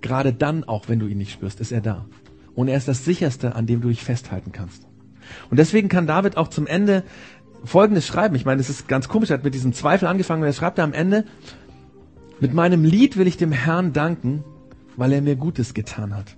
[0.00, 2.06] Gerade dann, auch wenn du ihn nicht spürst, ist er da.
[2.54, 4.86] Und er ist das sicherste, an dem du dich festhalten kannst.
[5.50, 7.04] Und deswegen kann David auch zum Ende
[7.64, 8.34] Folgendes schreiben.
[8.34, 10.78] Ich meine, es ist ganz komisch, er hat mit diesem Zweifel angefangen und er schreibt
[10.78, 11.24] da am Ende,
[12.40, 14.44] mit meinem Lied will ich dem Herrn danken,
[14.96, 16.36] weil er mir Gutes getan hat.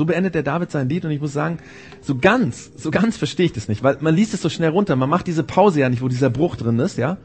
[0.00, 1.58] So beendet der David sein Lied und ich muss sagen,
[2.00, 4.96] so ganz, so ganz verstehe ich das nicht, weil man liest es so schnell runter,
[4.96, 7.18] man macht diese Pause ja nicht, wo dieser Bruch drin ist, ja.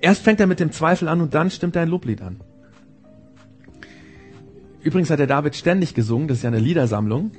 [0.00, 2.40] Erst fängt er mit dem Zweifel an und dann stimmt er ein Loblied an.
[4.80, 7.32] Übrigens hat der David ständig gesungen, das ist ja eine Liedersammlung.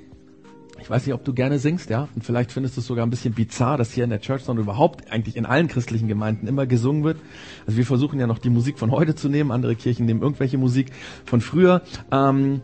[0.79, 2.07] Ich weiß nicht, ob du gerne singst, ja.
[2.13, 4.59] Und vielleicht findest du es sogar ein bisschen bizarr, dass hier in der Church Sound
[4.59, 7.17] überhaupt eigentlich in allen christlichen Gemeinden immer gesungen wird.
[7.65, 10.59] Also wir versuchen ja noch die Musik von heute zu nehmen, andere Kirchen nehmen irgendwelche
[10.59, 10.91] Musik
[11.25, 11.81] von früher.
[12.11, 12.61] Ähm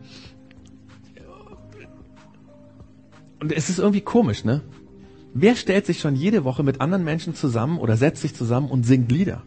[3.39, 4.61] und es ist irgendwie komisch, ne?
[5.33, 8.85] Wer stellt sich schon jede Woche mit anderen Menschen zusammen oder setzt sich zusammen und
[8.85, 9.43] singt Lieder?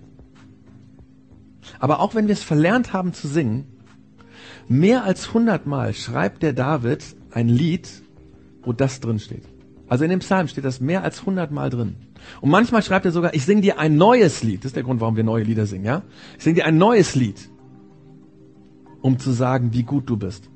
[1.78, 3.66] Aber auch wenn wir es verlernt haben zu singen,
[4.68, 7.88] mehr als hundertmal schreibt der David ein Lied,
[8.62, 9.44] wo das drin steht.
[9.88, 11.96] Also in dem Psalm steht das mehr als hundertmal drin.
[12.40, 14.60] Und manchmal schreibt er sogar, ich singe dir ein neues Lied.
[14.60, 16.02] Das ist der Grund, warum wir neue Lieder singen, ja?
[16.38, 17.50] Ich singe dir ein neues Lied,
[19.00, 20.48] um zu sagen, wie gut du bist.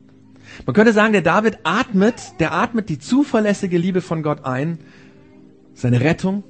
[0.64, 4.78] Man könnte sagen, der David atmet, der atmet die zuverlässige Liebe von Gott ein,
[5.74, 6.44] seine Rettung,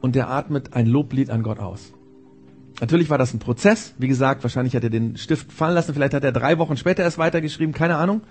[0.00, 1.94] und der atmet ein Loblied an Gott aus.
[2.80, 3.94] Natürlich war das ein Prozess.
[3.98, 5.94] Wie gesagt, wahrscheinlich hat er den Stift fallen lassen.
[5.94, 7.72] Vielleicht hat er drei Wochen später erst weitergeschrieben.
[7.72, 8.22] Keine Ahnung.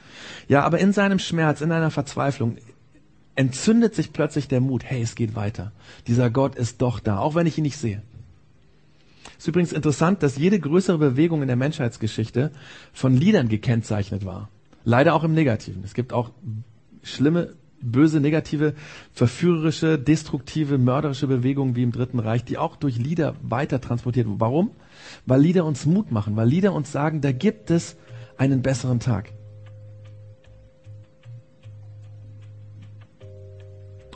[0.47, 2.57] Ja, aber in seinem Schmerz, in einer Verzweiflung
[3.35, 4.83] entzündet sich plötzlich der Mut.
[4.83, 5.71] Hey, es geht weiter.
[6.05, 8.03] Dieser Gott ist doch da, auch wenn ich ihn nicht sehe.
[9.37, 12.51] Ist übrigens interessant, dass jede größere Bewegung in der Menschheitsgeschichte
[12.93, 14.49] von Liedern gekennzeichnet war.
[14.83, 15.83] Leider auch im Negativen.
[15.83, 16.31] Es gibt auch
[17.01, 18.73] schlimme böse, negative,
[19.11, 24.39] verführerische, destruktive, mörderische Bewegungen wie im Dritten Reich, die auch durch Lieder weiter transportiert wurden.
[24.39, 24.71] Warum?
[25.25, 27.97] Weil Lieder uns Mut machen, weil Lieder uns sagen, da gibt es
[28.37, 29.33] einen besseren Tag.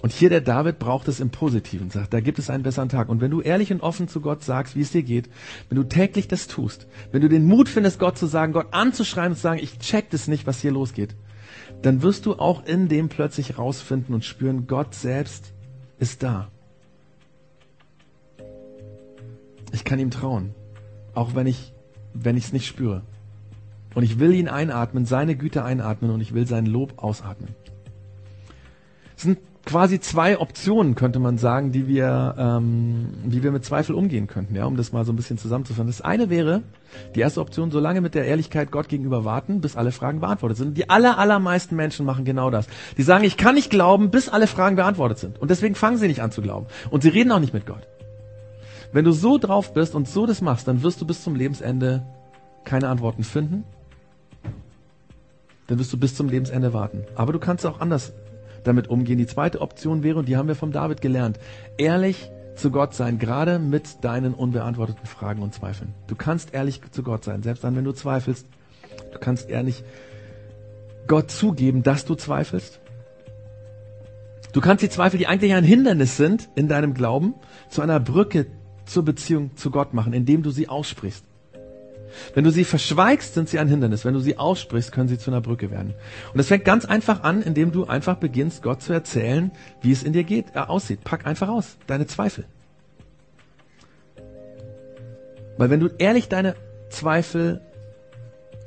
[0.08, 3.10] Und hier der David braucht es im Positiven, sagt, da gibt es einen besseren Tag.
[3.10, 5.28] Und wenn du ehrlich und offen zu Gott sagst, wie es dir geht,
[5.67, 9.32] wenn du täglich das tust, wenn du den Mut findest, Gott zu sagen, Gott anzuschreien
[9.32, 11.13] und zu sagen, ich check das nicht, was hier losgeht,
[11.82, 15.52] dann wirst du auch in dem plötzlich rausfinden und spüren, Gott selbst
[16.00, 16.48] ist da.
[19.74, 20.56] Ich kann ihm trauen,
[21.15, 21.74] auch wenn ich
[22.13, 23.02] wenn ich es nicht spüre.
[23.93, 27.54] Und ich will ihn einatmen, seine Güte einatmen und ich will sein Lob ausatmen.
[29.17, 33.93] Es sind quasi zwei Optionen, könnte man sagen, die wir, ähm, wie wir mit Zweifel
[33.93, 35.88] umgehen könnten, ja, um das mal so ein bisschen zusammenzufassen.
[35.88, 36.63] Das eine wäre,
[37.15, 40.58] die erste Option, so lange mit der Ehrlichkeit Gott gegenüber warten, bis alle Fragen beantwortet
[40.58, 40.77] sind.
[40.77, 42.67] Die aller, allermeisten Menschen machen genau das.
[42.97, 45.38] Die sagen, ich kann nicht glauben, bis alle Fragen beantwortet sind.
[45.38, 46.67] Und deswegen fangen sie nicht an zu glauben.
[46.89, 47.86] Und sie reden auch nicht mit Gott.
[48.93, 52.06] Wenn du so drauf bist und so das machst, dann wirst du bis zum Lebensende
[52.63, 53.65] keine Antworten finden.
[55.67, 57.03] Dann wirst du bis zum Lebensende warten.
[57.15, 58.13] Aber du kannst auch anders
[58.63, 59.17] damit umgehen.
[59.17, 61.39] Die zweite Option wäre, und die haben wir vom David gelernt,
[61.78, 65.93] ehrlich zu Gott sein, gerade mit deinen unbeantworteten Fragen und Zweifeln.
[66.08, 68.48] Du kannst ehrlich zu Gott sein, selbst dann, wenn du zweifelst.
[69.13, 69.84] Du kannst ehrlich
[71.08, 72.80] Gott zugeben, dass du zweifelst.
[74.54, 77.36] Du kannst die Zweifel, die eigentlich ein Hindernis sind in deinem Glauben,
[77.70, 78.48] zu einer Brücke
[78.86, 81.26] zur Beziehung zu Gott machen, indem du sie aussprichst.
[82.34, 84.06] Wenn du sie verschweigst, sind sie ein Hindernis.
[84.06, 85.93] Wenn du sie aussprichst, können sie zu einer Brücke werden.
[86.34, 89.51] Und es fängt ganz einfach an, indem du einfach beginnst, Gott zu erzählen,
[89.82, 91.03] wie es in dir geht, äh, aussieht.
[91.03, 92.45] Pack einfach aus deine Zweifel.
[95.58, 96.56] Weil wenn du ehrlich deine
[96.89, 97.62] Zweifel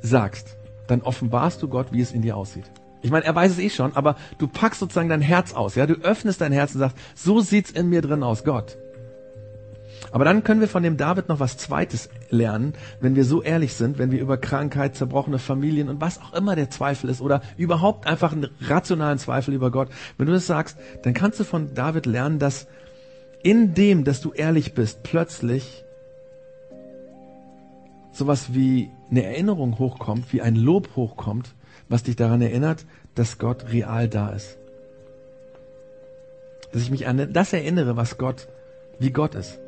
[0.01, 2.69] sagst, dann offenbarst du Gott, wie es in dir aussieht.
[3.01, 5.87] Ich meine, er weiß es eh schon, aber du packst sozusagen dein Herz aus, ja,
[5.87, 8.77] du öffnest dein Herz und sagst, so sieht's in mir drin aus, Gott.
[10.11, 13.73] Aber dann können wir von dem David noch was Zweites lernen, wenn wir so ehrlich
[13.73, 17.41] sind, wenn wir über Krankheit, zerbrochene Familien und was auch immer der Zweifel ist oder
[17.57, 19.89] überhaupt einfach einen rationalen Zweifel über Gott.
[20.17, 22.67] Wenn du das sagst, dann kannst du von David lernen, dass
[23.43, 25.83] in dem, dass du ehrlich bist, plötzlich
[28.11, 31.53] sowas wie eine Erinnerung hochkommt, wie ein Lob hochkommt,
[31.89, 32.85] was dich daran erinnert,
[33.15, 34.57] dass Gott real da ist.
[36.73, 38.47] Dass ich mich an das erinnere, was Gott,
[38.99, 39.59] wie Gott ist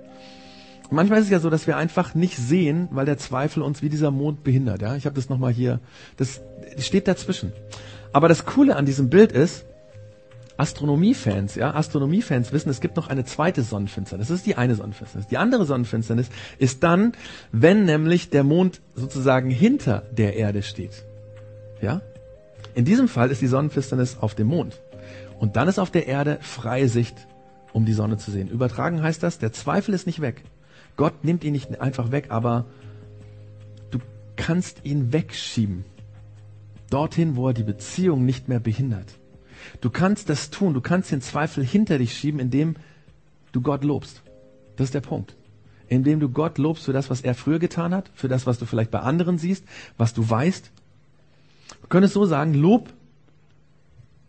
[0.93, 3.89] manchmal ist es ja so, dass wir einfach nicht sehen, weil der Zweifel uns wie
[3.89, 4.81] dieser Mond behindert.
[4.81, 5.79] Ja, ich habe das nochmal hier.
[6.17, 6.41] Das
[6.77, 7.53] steht dazwischen.
[8.11, 9.65] Aber das Coole an diesem Bild ist,
[10.55, 14.27] Astronomiefans, ja, Astronomiefans wissen, es gibt noch eine zweite Sonnenfinsternis.
[14.27, 15.27] Das ist die eine Sonnenfinsternis.
[15.27, 16.29] Die andere Sonnenfinsternis
[16.59, 17.13] ist dann,
[17.51, 21.05] wenn nämlich der Mond sozusagen hinter der Erde steht.
[21.81, 22.01] Ja?
[22.75, 24.79] In diesem Fall ist die Sonnenfinsternis auf dem Mond.
[25.39, 27.27] Und dann ist auf der Erde freie Sicht,
[27.73, 28.47] um die Sonne zu sehen.
[28.47, 30.43] Übertragen heißt das, der Zweifel ist nicht weg.
[30.95, 32.65] Gott nimmt ihn nicht einfach weg, aber
[33.91, 33.99] du
[34.35, 35.85] kannst ihn wegschieben.
[36.89, 39.17] Dorthin, wo er die Beziehung nicht mehr behindert.
[39.81, 42.75] Du kannst das tun, du kannst den Zweifel hinter dich schieben, indem
[43.51, 44.21] du Gott lobst.
[44.75, 45.35] Das ist der Punkt.
[45.87, 48.65] Indem du Gott lobst für das, was er früher getan hat, für das, was du
[48.65, 49.65] vielleicht bei anderen siehst,
[49.97, 50.71] was du weißt.
[51.81, 52.93] Du könntest so sagen, Lob,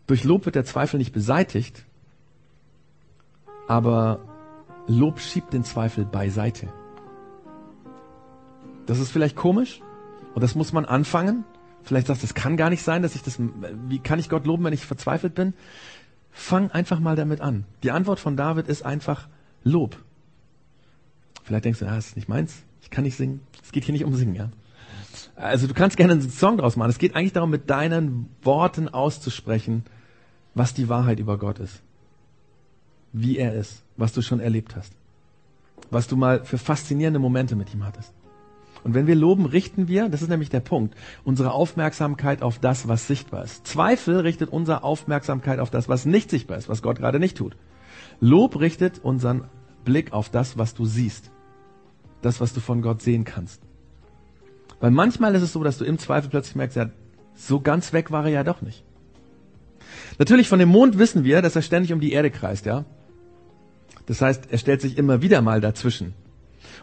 [0.07, 1.83] durch Lob wird der Zweifel nicht beseitigt,
[3.67, 4.19] aber
[4.87, 6.71] Lob schiebt den Zweifel beiseite.
[8.85, 9.81] Das ist vielleicht komisch
[10.33, 11.43] und das muss man anfangen.
[11.83, 13.39] Vielleicht sagst du, es kann gar nicht sein, dass ich das,
[13.87, 15.53] wie kann ich Gott loben, wenn ich verzweifelt bin?
[16.31, 17.65] Fang einfach mal damit an.
[17.83, 19.27] Die Antwort von David ist einfach
[19.63, 19.97] Lob.
[21.43, 23.41] Vielleicht denkst du, ah, das ist nicht meins, ich kann nicht singen.
[23.63, 24.49] Es geht hier nicht um Singen, ja.
[25.35, 26.89] Also du kannst gerne einen Song draus machen.
[26.89, 29.83] Es geht eigentlich darum, mit deinen Worten auszusprechen,
[30.53, 31.81] was die Wahrheit über Gott ist.
[33.13, 34.93] Wie er ist, was du schon erlebt hast.
[35.89, 38.13] Was du mal für faszinierende Momente mit ihm hattest.
[38.83, 42.87] Und wenn wir loben, richten wir, das ist nämlich der Punkt, unsere Aufmerksamkeit auf das,
[42.87, 43.65] was sichtbar ist.
[43.65, 47.57] Zweifel richtet unsere Aufmerksamkeit auf das, was nicht sichtbar ist, was Gott gerade nicht tut.
[48.19, 49.45] Lob richtet unseren
[49.85, 51.31] Blick auf das, was du siehst.
[52.21, 53.61] Das, was du von Gott sehen kannst.
[54.79, 56.89] Weil manchmal ist es so, dass du im Zweifel plötzlich merkst, ja,
[57.33, 58.83] so ganz weg war er ja doch nicht.
[60.19, 62.85] Natürlich von dem Mond wissen wir, dass er ständig um die Erde kreist, ja.
[64.05, 66.13] Das heißt, er stellt sich immer wieder mal dazwischen.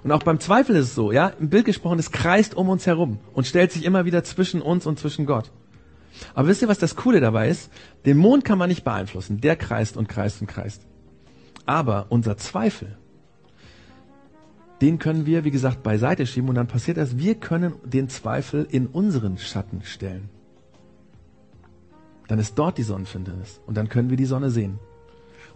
[0.02, 2.86] Und auch beim Zweifel ist es so, ja, im Bild gesprochen, es kreist um uns
[2.86, 5.52] herum und stellt sich immer wieder zwischen uns und zwischen Gott.
[6.34, 7.70] Aber wisst ihr, was das Coole dabei ist?
[8.04, 9.40] Den Mond kann man nicht beeinflussen.
[9.40, 10.86] Der kreist und kreist und kreist.
[11.64, 12.96] Aber unser Zweifel,
[14.80, 18.66] den können wir, wie gesagt, beiseite schieben und dann passiert das, wir können den Zweifel
[18.68, 20.28] in unseren Schatten stellen.
[22.26, 24.78] Dann ist dort die Sonnenfinsternis und dann können wir die Sonne sehen.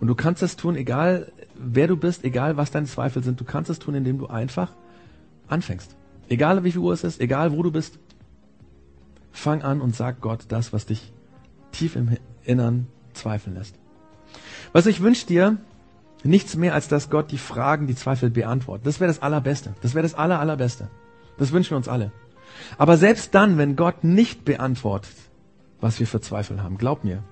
[0.00, 3.44] Und du kannst das tun, egal wer du bist, egal was deine Zweifel sind, du
[3.44, 4.72] kannst es tun, indem du einfach
[5.48, 5.96] anfängst.
[6.28, 7.98] Egal wie viel Uhr es ist, egal wo du bist,
[9.32, 11.12] fang an und sag Gott das, was dich
[11.72, 13.76] tief im Innern zweifeln lässt.
[14.72, 15.56] Was ich wünsche dir,
[16.24, 18.86] nichts mehr, als dass Gott die Fragen, die Zweifel beantwortet.
[18.86, 19.74] Das wäre das Allerbeste.
[19.82, 20.88] Das wäre das Aller, Allerbeste.
[21.38, 22.12] Das wünschen wir uns alle.
[22.78, 25.14] Aber selbst dann, wenn Gott nicht beantwortet,
[25.80, 27.22] was wir für Zweifel haben, glaub mir,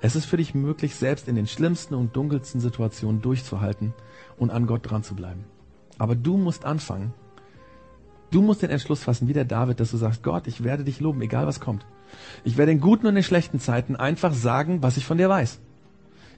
[0.00, 3.94] es ist für dich möglich, selbst in den schlimmsten und dunkelsten Situationen durchzuhalten
[4.36, 5.44] und an Gott dran zu bleiben.
[5.98, 7.14] Aber du musst anfangen.
[8.30, 11.00] Du musst den Entschluss fassen, wie der David, dass du sagst, Gott, ich werde dich
[11.00, 11.86] loben, egal was kommt.
[12.44, 15.60] Ich werde in guten und in schlechten Zeiten einfach sagen, was ich von dir weiß.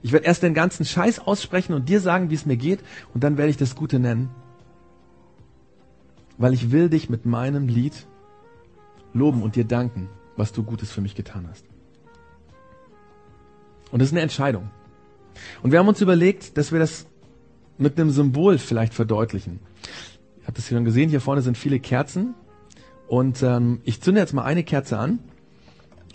[0.01, 2.79] Ich werde erst den ganzen Scheiß aussprechen und dir sagen, wie es mir geht,
[3.13, 4.29] und dann werde ich das Gute nennen.
[6.37, 8.07] Weil ich will dich mit meinem Lied
[9.13, 10.07] loben und dir danken,
[10.37, 11.65] was du Gutes für mich getan hast.
[13.91, 14.69] Und das ist eine Entscheidung.
[15.63, 17.07] Und wir haben uns überlegt, dass wir das
[17.77, 19.59] mit einem Symbol vielleicht verdeutlichen.
[20.41, 22.35] Ihr habt es hier schon gesehen, hier vorne sind viele Kerzen.
[23.07, 25.19] Und ähm, ich zünde jetzt mal eine Kerze an.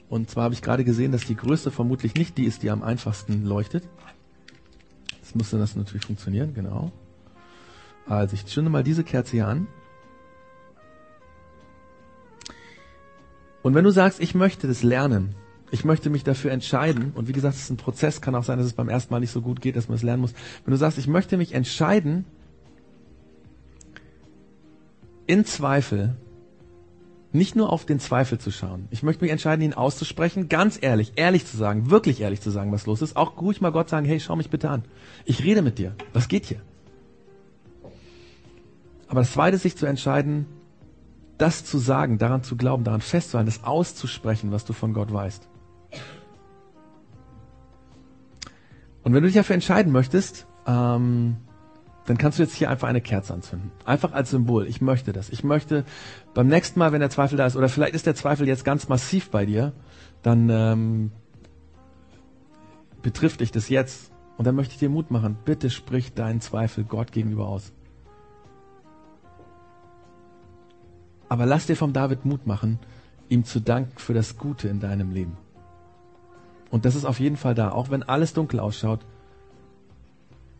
[0.08, 2.82] Und zwar habe ich gerade gesehen, dass die größte vermutlich nicht die ist, die am
[2.82, 3.84] einfachsten leuchtet.
[5.20, 6.92] Jetzt müsste das natürlich funktionieren, genau.
[8.06, 9.66] Also ich zünde mal diese Kerze hier an.
[13.62, 15.34] Und wenn du sagst, ich möchte das lernen,
[15.74, 18.58] ich möchte mich dafür entscheiden, und wie gesagt, es ist ein Prozess, kann auch sein,
[18.58, 20.32] dass es beim ersten Mal nicht so gut geht, dass man es lernen muss.
[20.64, 22.24] Wenn du sagst, ich möchte mich entscheiden,
[25.26, 26.14] in Zweifel
[27.32, 28.86] nicht nur auf den Zweifel zu schauen.
[28.92, 32.70] Ich möchte mich entscheiden, ihn auszusprechen, ganz ehrlich, ehrlich zu sagen, wirklich ehrlich zu sagen,
[32.70, 33.16] was los ist.
[33.16, 34.84] Auch ruhig mal Gott sagen, hey, schau mich bitte an.
[35.24, 35.96] Ich rede mit dir.
[36.12, 36.60] Was geht hier?
[39.08, 40.46] Aber das zweite ist, sich zu entscheiden,
[41.36, 45.48] das zu sagen, daran zu glauben, daran festzuhalten, das auszusprechen, was du von Gott weißt.
[49.04, 51.36] Und wenn du dich dafür entscheiden möchtest, ähm,
[52.06, 53.70] dann kannst du jetzt hier einfach eine Kerze anzünden.
[53.84, 54.66] Einfach als Symbol.
[54.66, 55.30] Ich möchte das.
[55.30, 55.84] Ich möchte
[56.34, 58.88] beim nächsten Mal, wenn der Zweifel da ist, oder vielleicht ist der Zweifel jetzt ganz
[58.88, 59.72] massiv bei dir,
[60.22, 61.12] dann ähm,
[63.02, 64.10] betrifft dich das jetzt.
[64.36, 65.36] Und dann möchte ich dir Mut machen.
[65.44, 67.72] Bitte sprich deinen Zweifel Gott gegenüber aus.
[71.28, 72.78] Aber lass dir vom David Mut machen,
[73.28, 75.36] ihm zu danken für das Gute in deinem Leben.
[76.70, 79.00] Und das ist auf jeden Fall da, auch wenn alles dunkel ausschaut.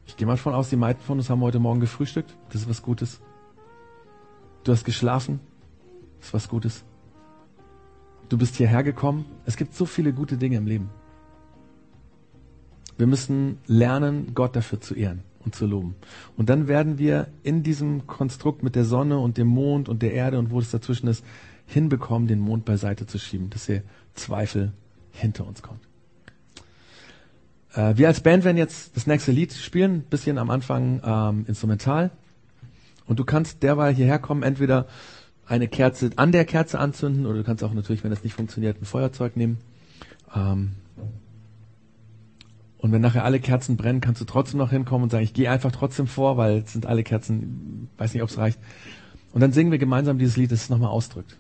[0.07, 2.37] Ich gehe mal davon aus, die meisten von uns haben heute Morgen gefrühstückt.
[2.51, 3.21] Das ist was Gutes.
[4.63, 5.41] Du hast geschlafen.
[6.19, 6.85] Das ist was Gutes.
[8.29, 9.25] Du bist hierher gekommen.
[9.45, 10.91] Es gibt so viele gute Dinge im Leben.
[12.97, 15.97] Wir müssen lernen, Gott dafür zu ehren und zu loben.
[16.37, 20.13] Und dann werden wir in diesem Konstrukt mit der Sonne und dem Mond und der
[20.13, 21.25] Erde und wo es dazwischen ist,
[21.67, 23.83] hinbekommen, den Mond beiseite zu schieben, dass der
[24.15, 24.73] Zweifel
[25.11, 25.81] hinter uns kommt.
[27.75, 32.11] Äh, wir als Band werden jetzt das nächste Lied spielen, bisschen am Anfang ähm, instrumental.
[33.07, 34.87] Und du kannst derweil hierher kommen, entweder
[35.47, 38.81] eine Kerze an der Kerze anzünden oder du kannst auch natürlich, wenn das nicht funktioniert,
[38.81, 39.59] ein Feuerzeug nehmen.
[40.35, 40.73] Ähm,
[42.79, 45.51] und wenn nachher alle Kerzen brennen, kannst du trotzdem noch hinkommen und sagen, ich gehe
[45.51, 48.59] einfach trotzdem vor, weil es sind alle Kerzen, weiß nicht, ob es reicht.
[49.33, 51.37] Und dann singen wir gemeinsam dieses Lied, das es nochmal ausdrückt.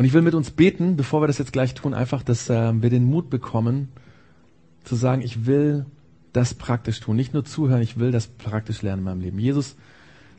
[0.00, 2.72] Und ich will mit uns beten, bevor wir das jetzt gleich tun, einfach, dass äh,
[2.72, 3.88] wir den Mut bekommen,
[4.82, 5.84] zu sagen, ich will
[6.32, 7.16] das praktisch tun.
[7.16, 9.38] Nicht nur zuhören, ich will das praktisch lernen in meinem Leben.
[9.38, 9.76] Jesus,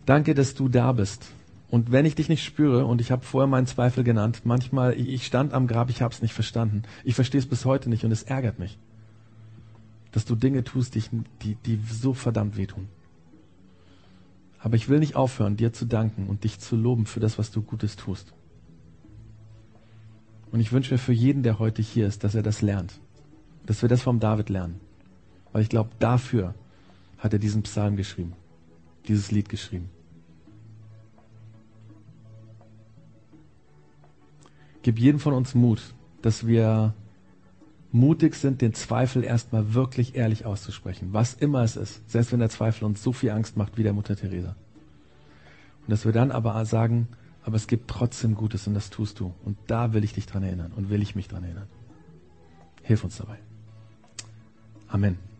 [0.07, 1.27] danke, dass du da bist.
[1.69, 5.27] Und wenn ich dich nicht spüre, und ich habe vorher meinen Zweifel genannt, manchmal, ich
[5.27, 6.81] stand am Grab, ich habe es nicht verstanden.
[7.03, 8.79] Ich verstehe es bis heute nicht und es ärgert mich,
[10.11, 11.03] dass du Dinge tust, die,
[11.43, 12.87] die, die so verdammt wehtun.
[14.57, 17.51] Aber ich will nicht aufhören, dir zu danken und dich zu loben für das, was
[17.51, 18.33] du Gutes tust.
[20.51, 22.99] Und ich wünsche mir für jeden, der heute hier ist, dass er das lernt.
[23.65, 24.79] Dass wir das vom David lernen.
[25.53, 26.55] Weil ich glaube, dafür
[27.17, 28.33] hat er diesen Psalm geschrieben.
[29.07, 29.89] Dieses Lied geschrieben.
[34.83, 36.93] Gib jedem von uns Mut, dass wir
[37.91, 41.09] mutig sind, den Zweifel erstmal wirklich ehrlich auszusprechen.
[41.11, 42.09] Was immer es ist.
[42.09, 44.55] Selbst wenn der Zweifel uns so viel Angst macht wie der Mutter Teresa.
[45.81, 47.07] Und dass wir dann aber sagen,
[47.43, 49.33] aber es gibt trotzdem Gutes und das tust du.
[49.43, 51.67] Und da will ich dich dran erinnern und will ich mich dran erinnern.
[52.83, 53.37] Hilf uns dabei.
[54.87, 55.30] Amen.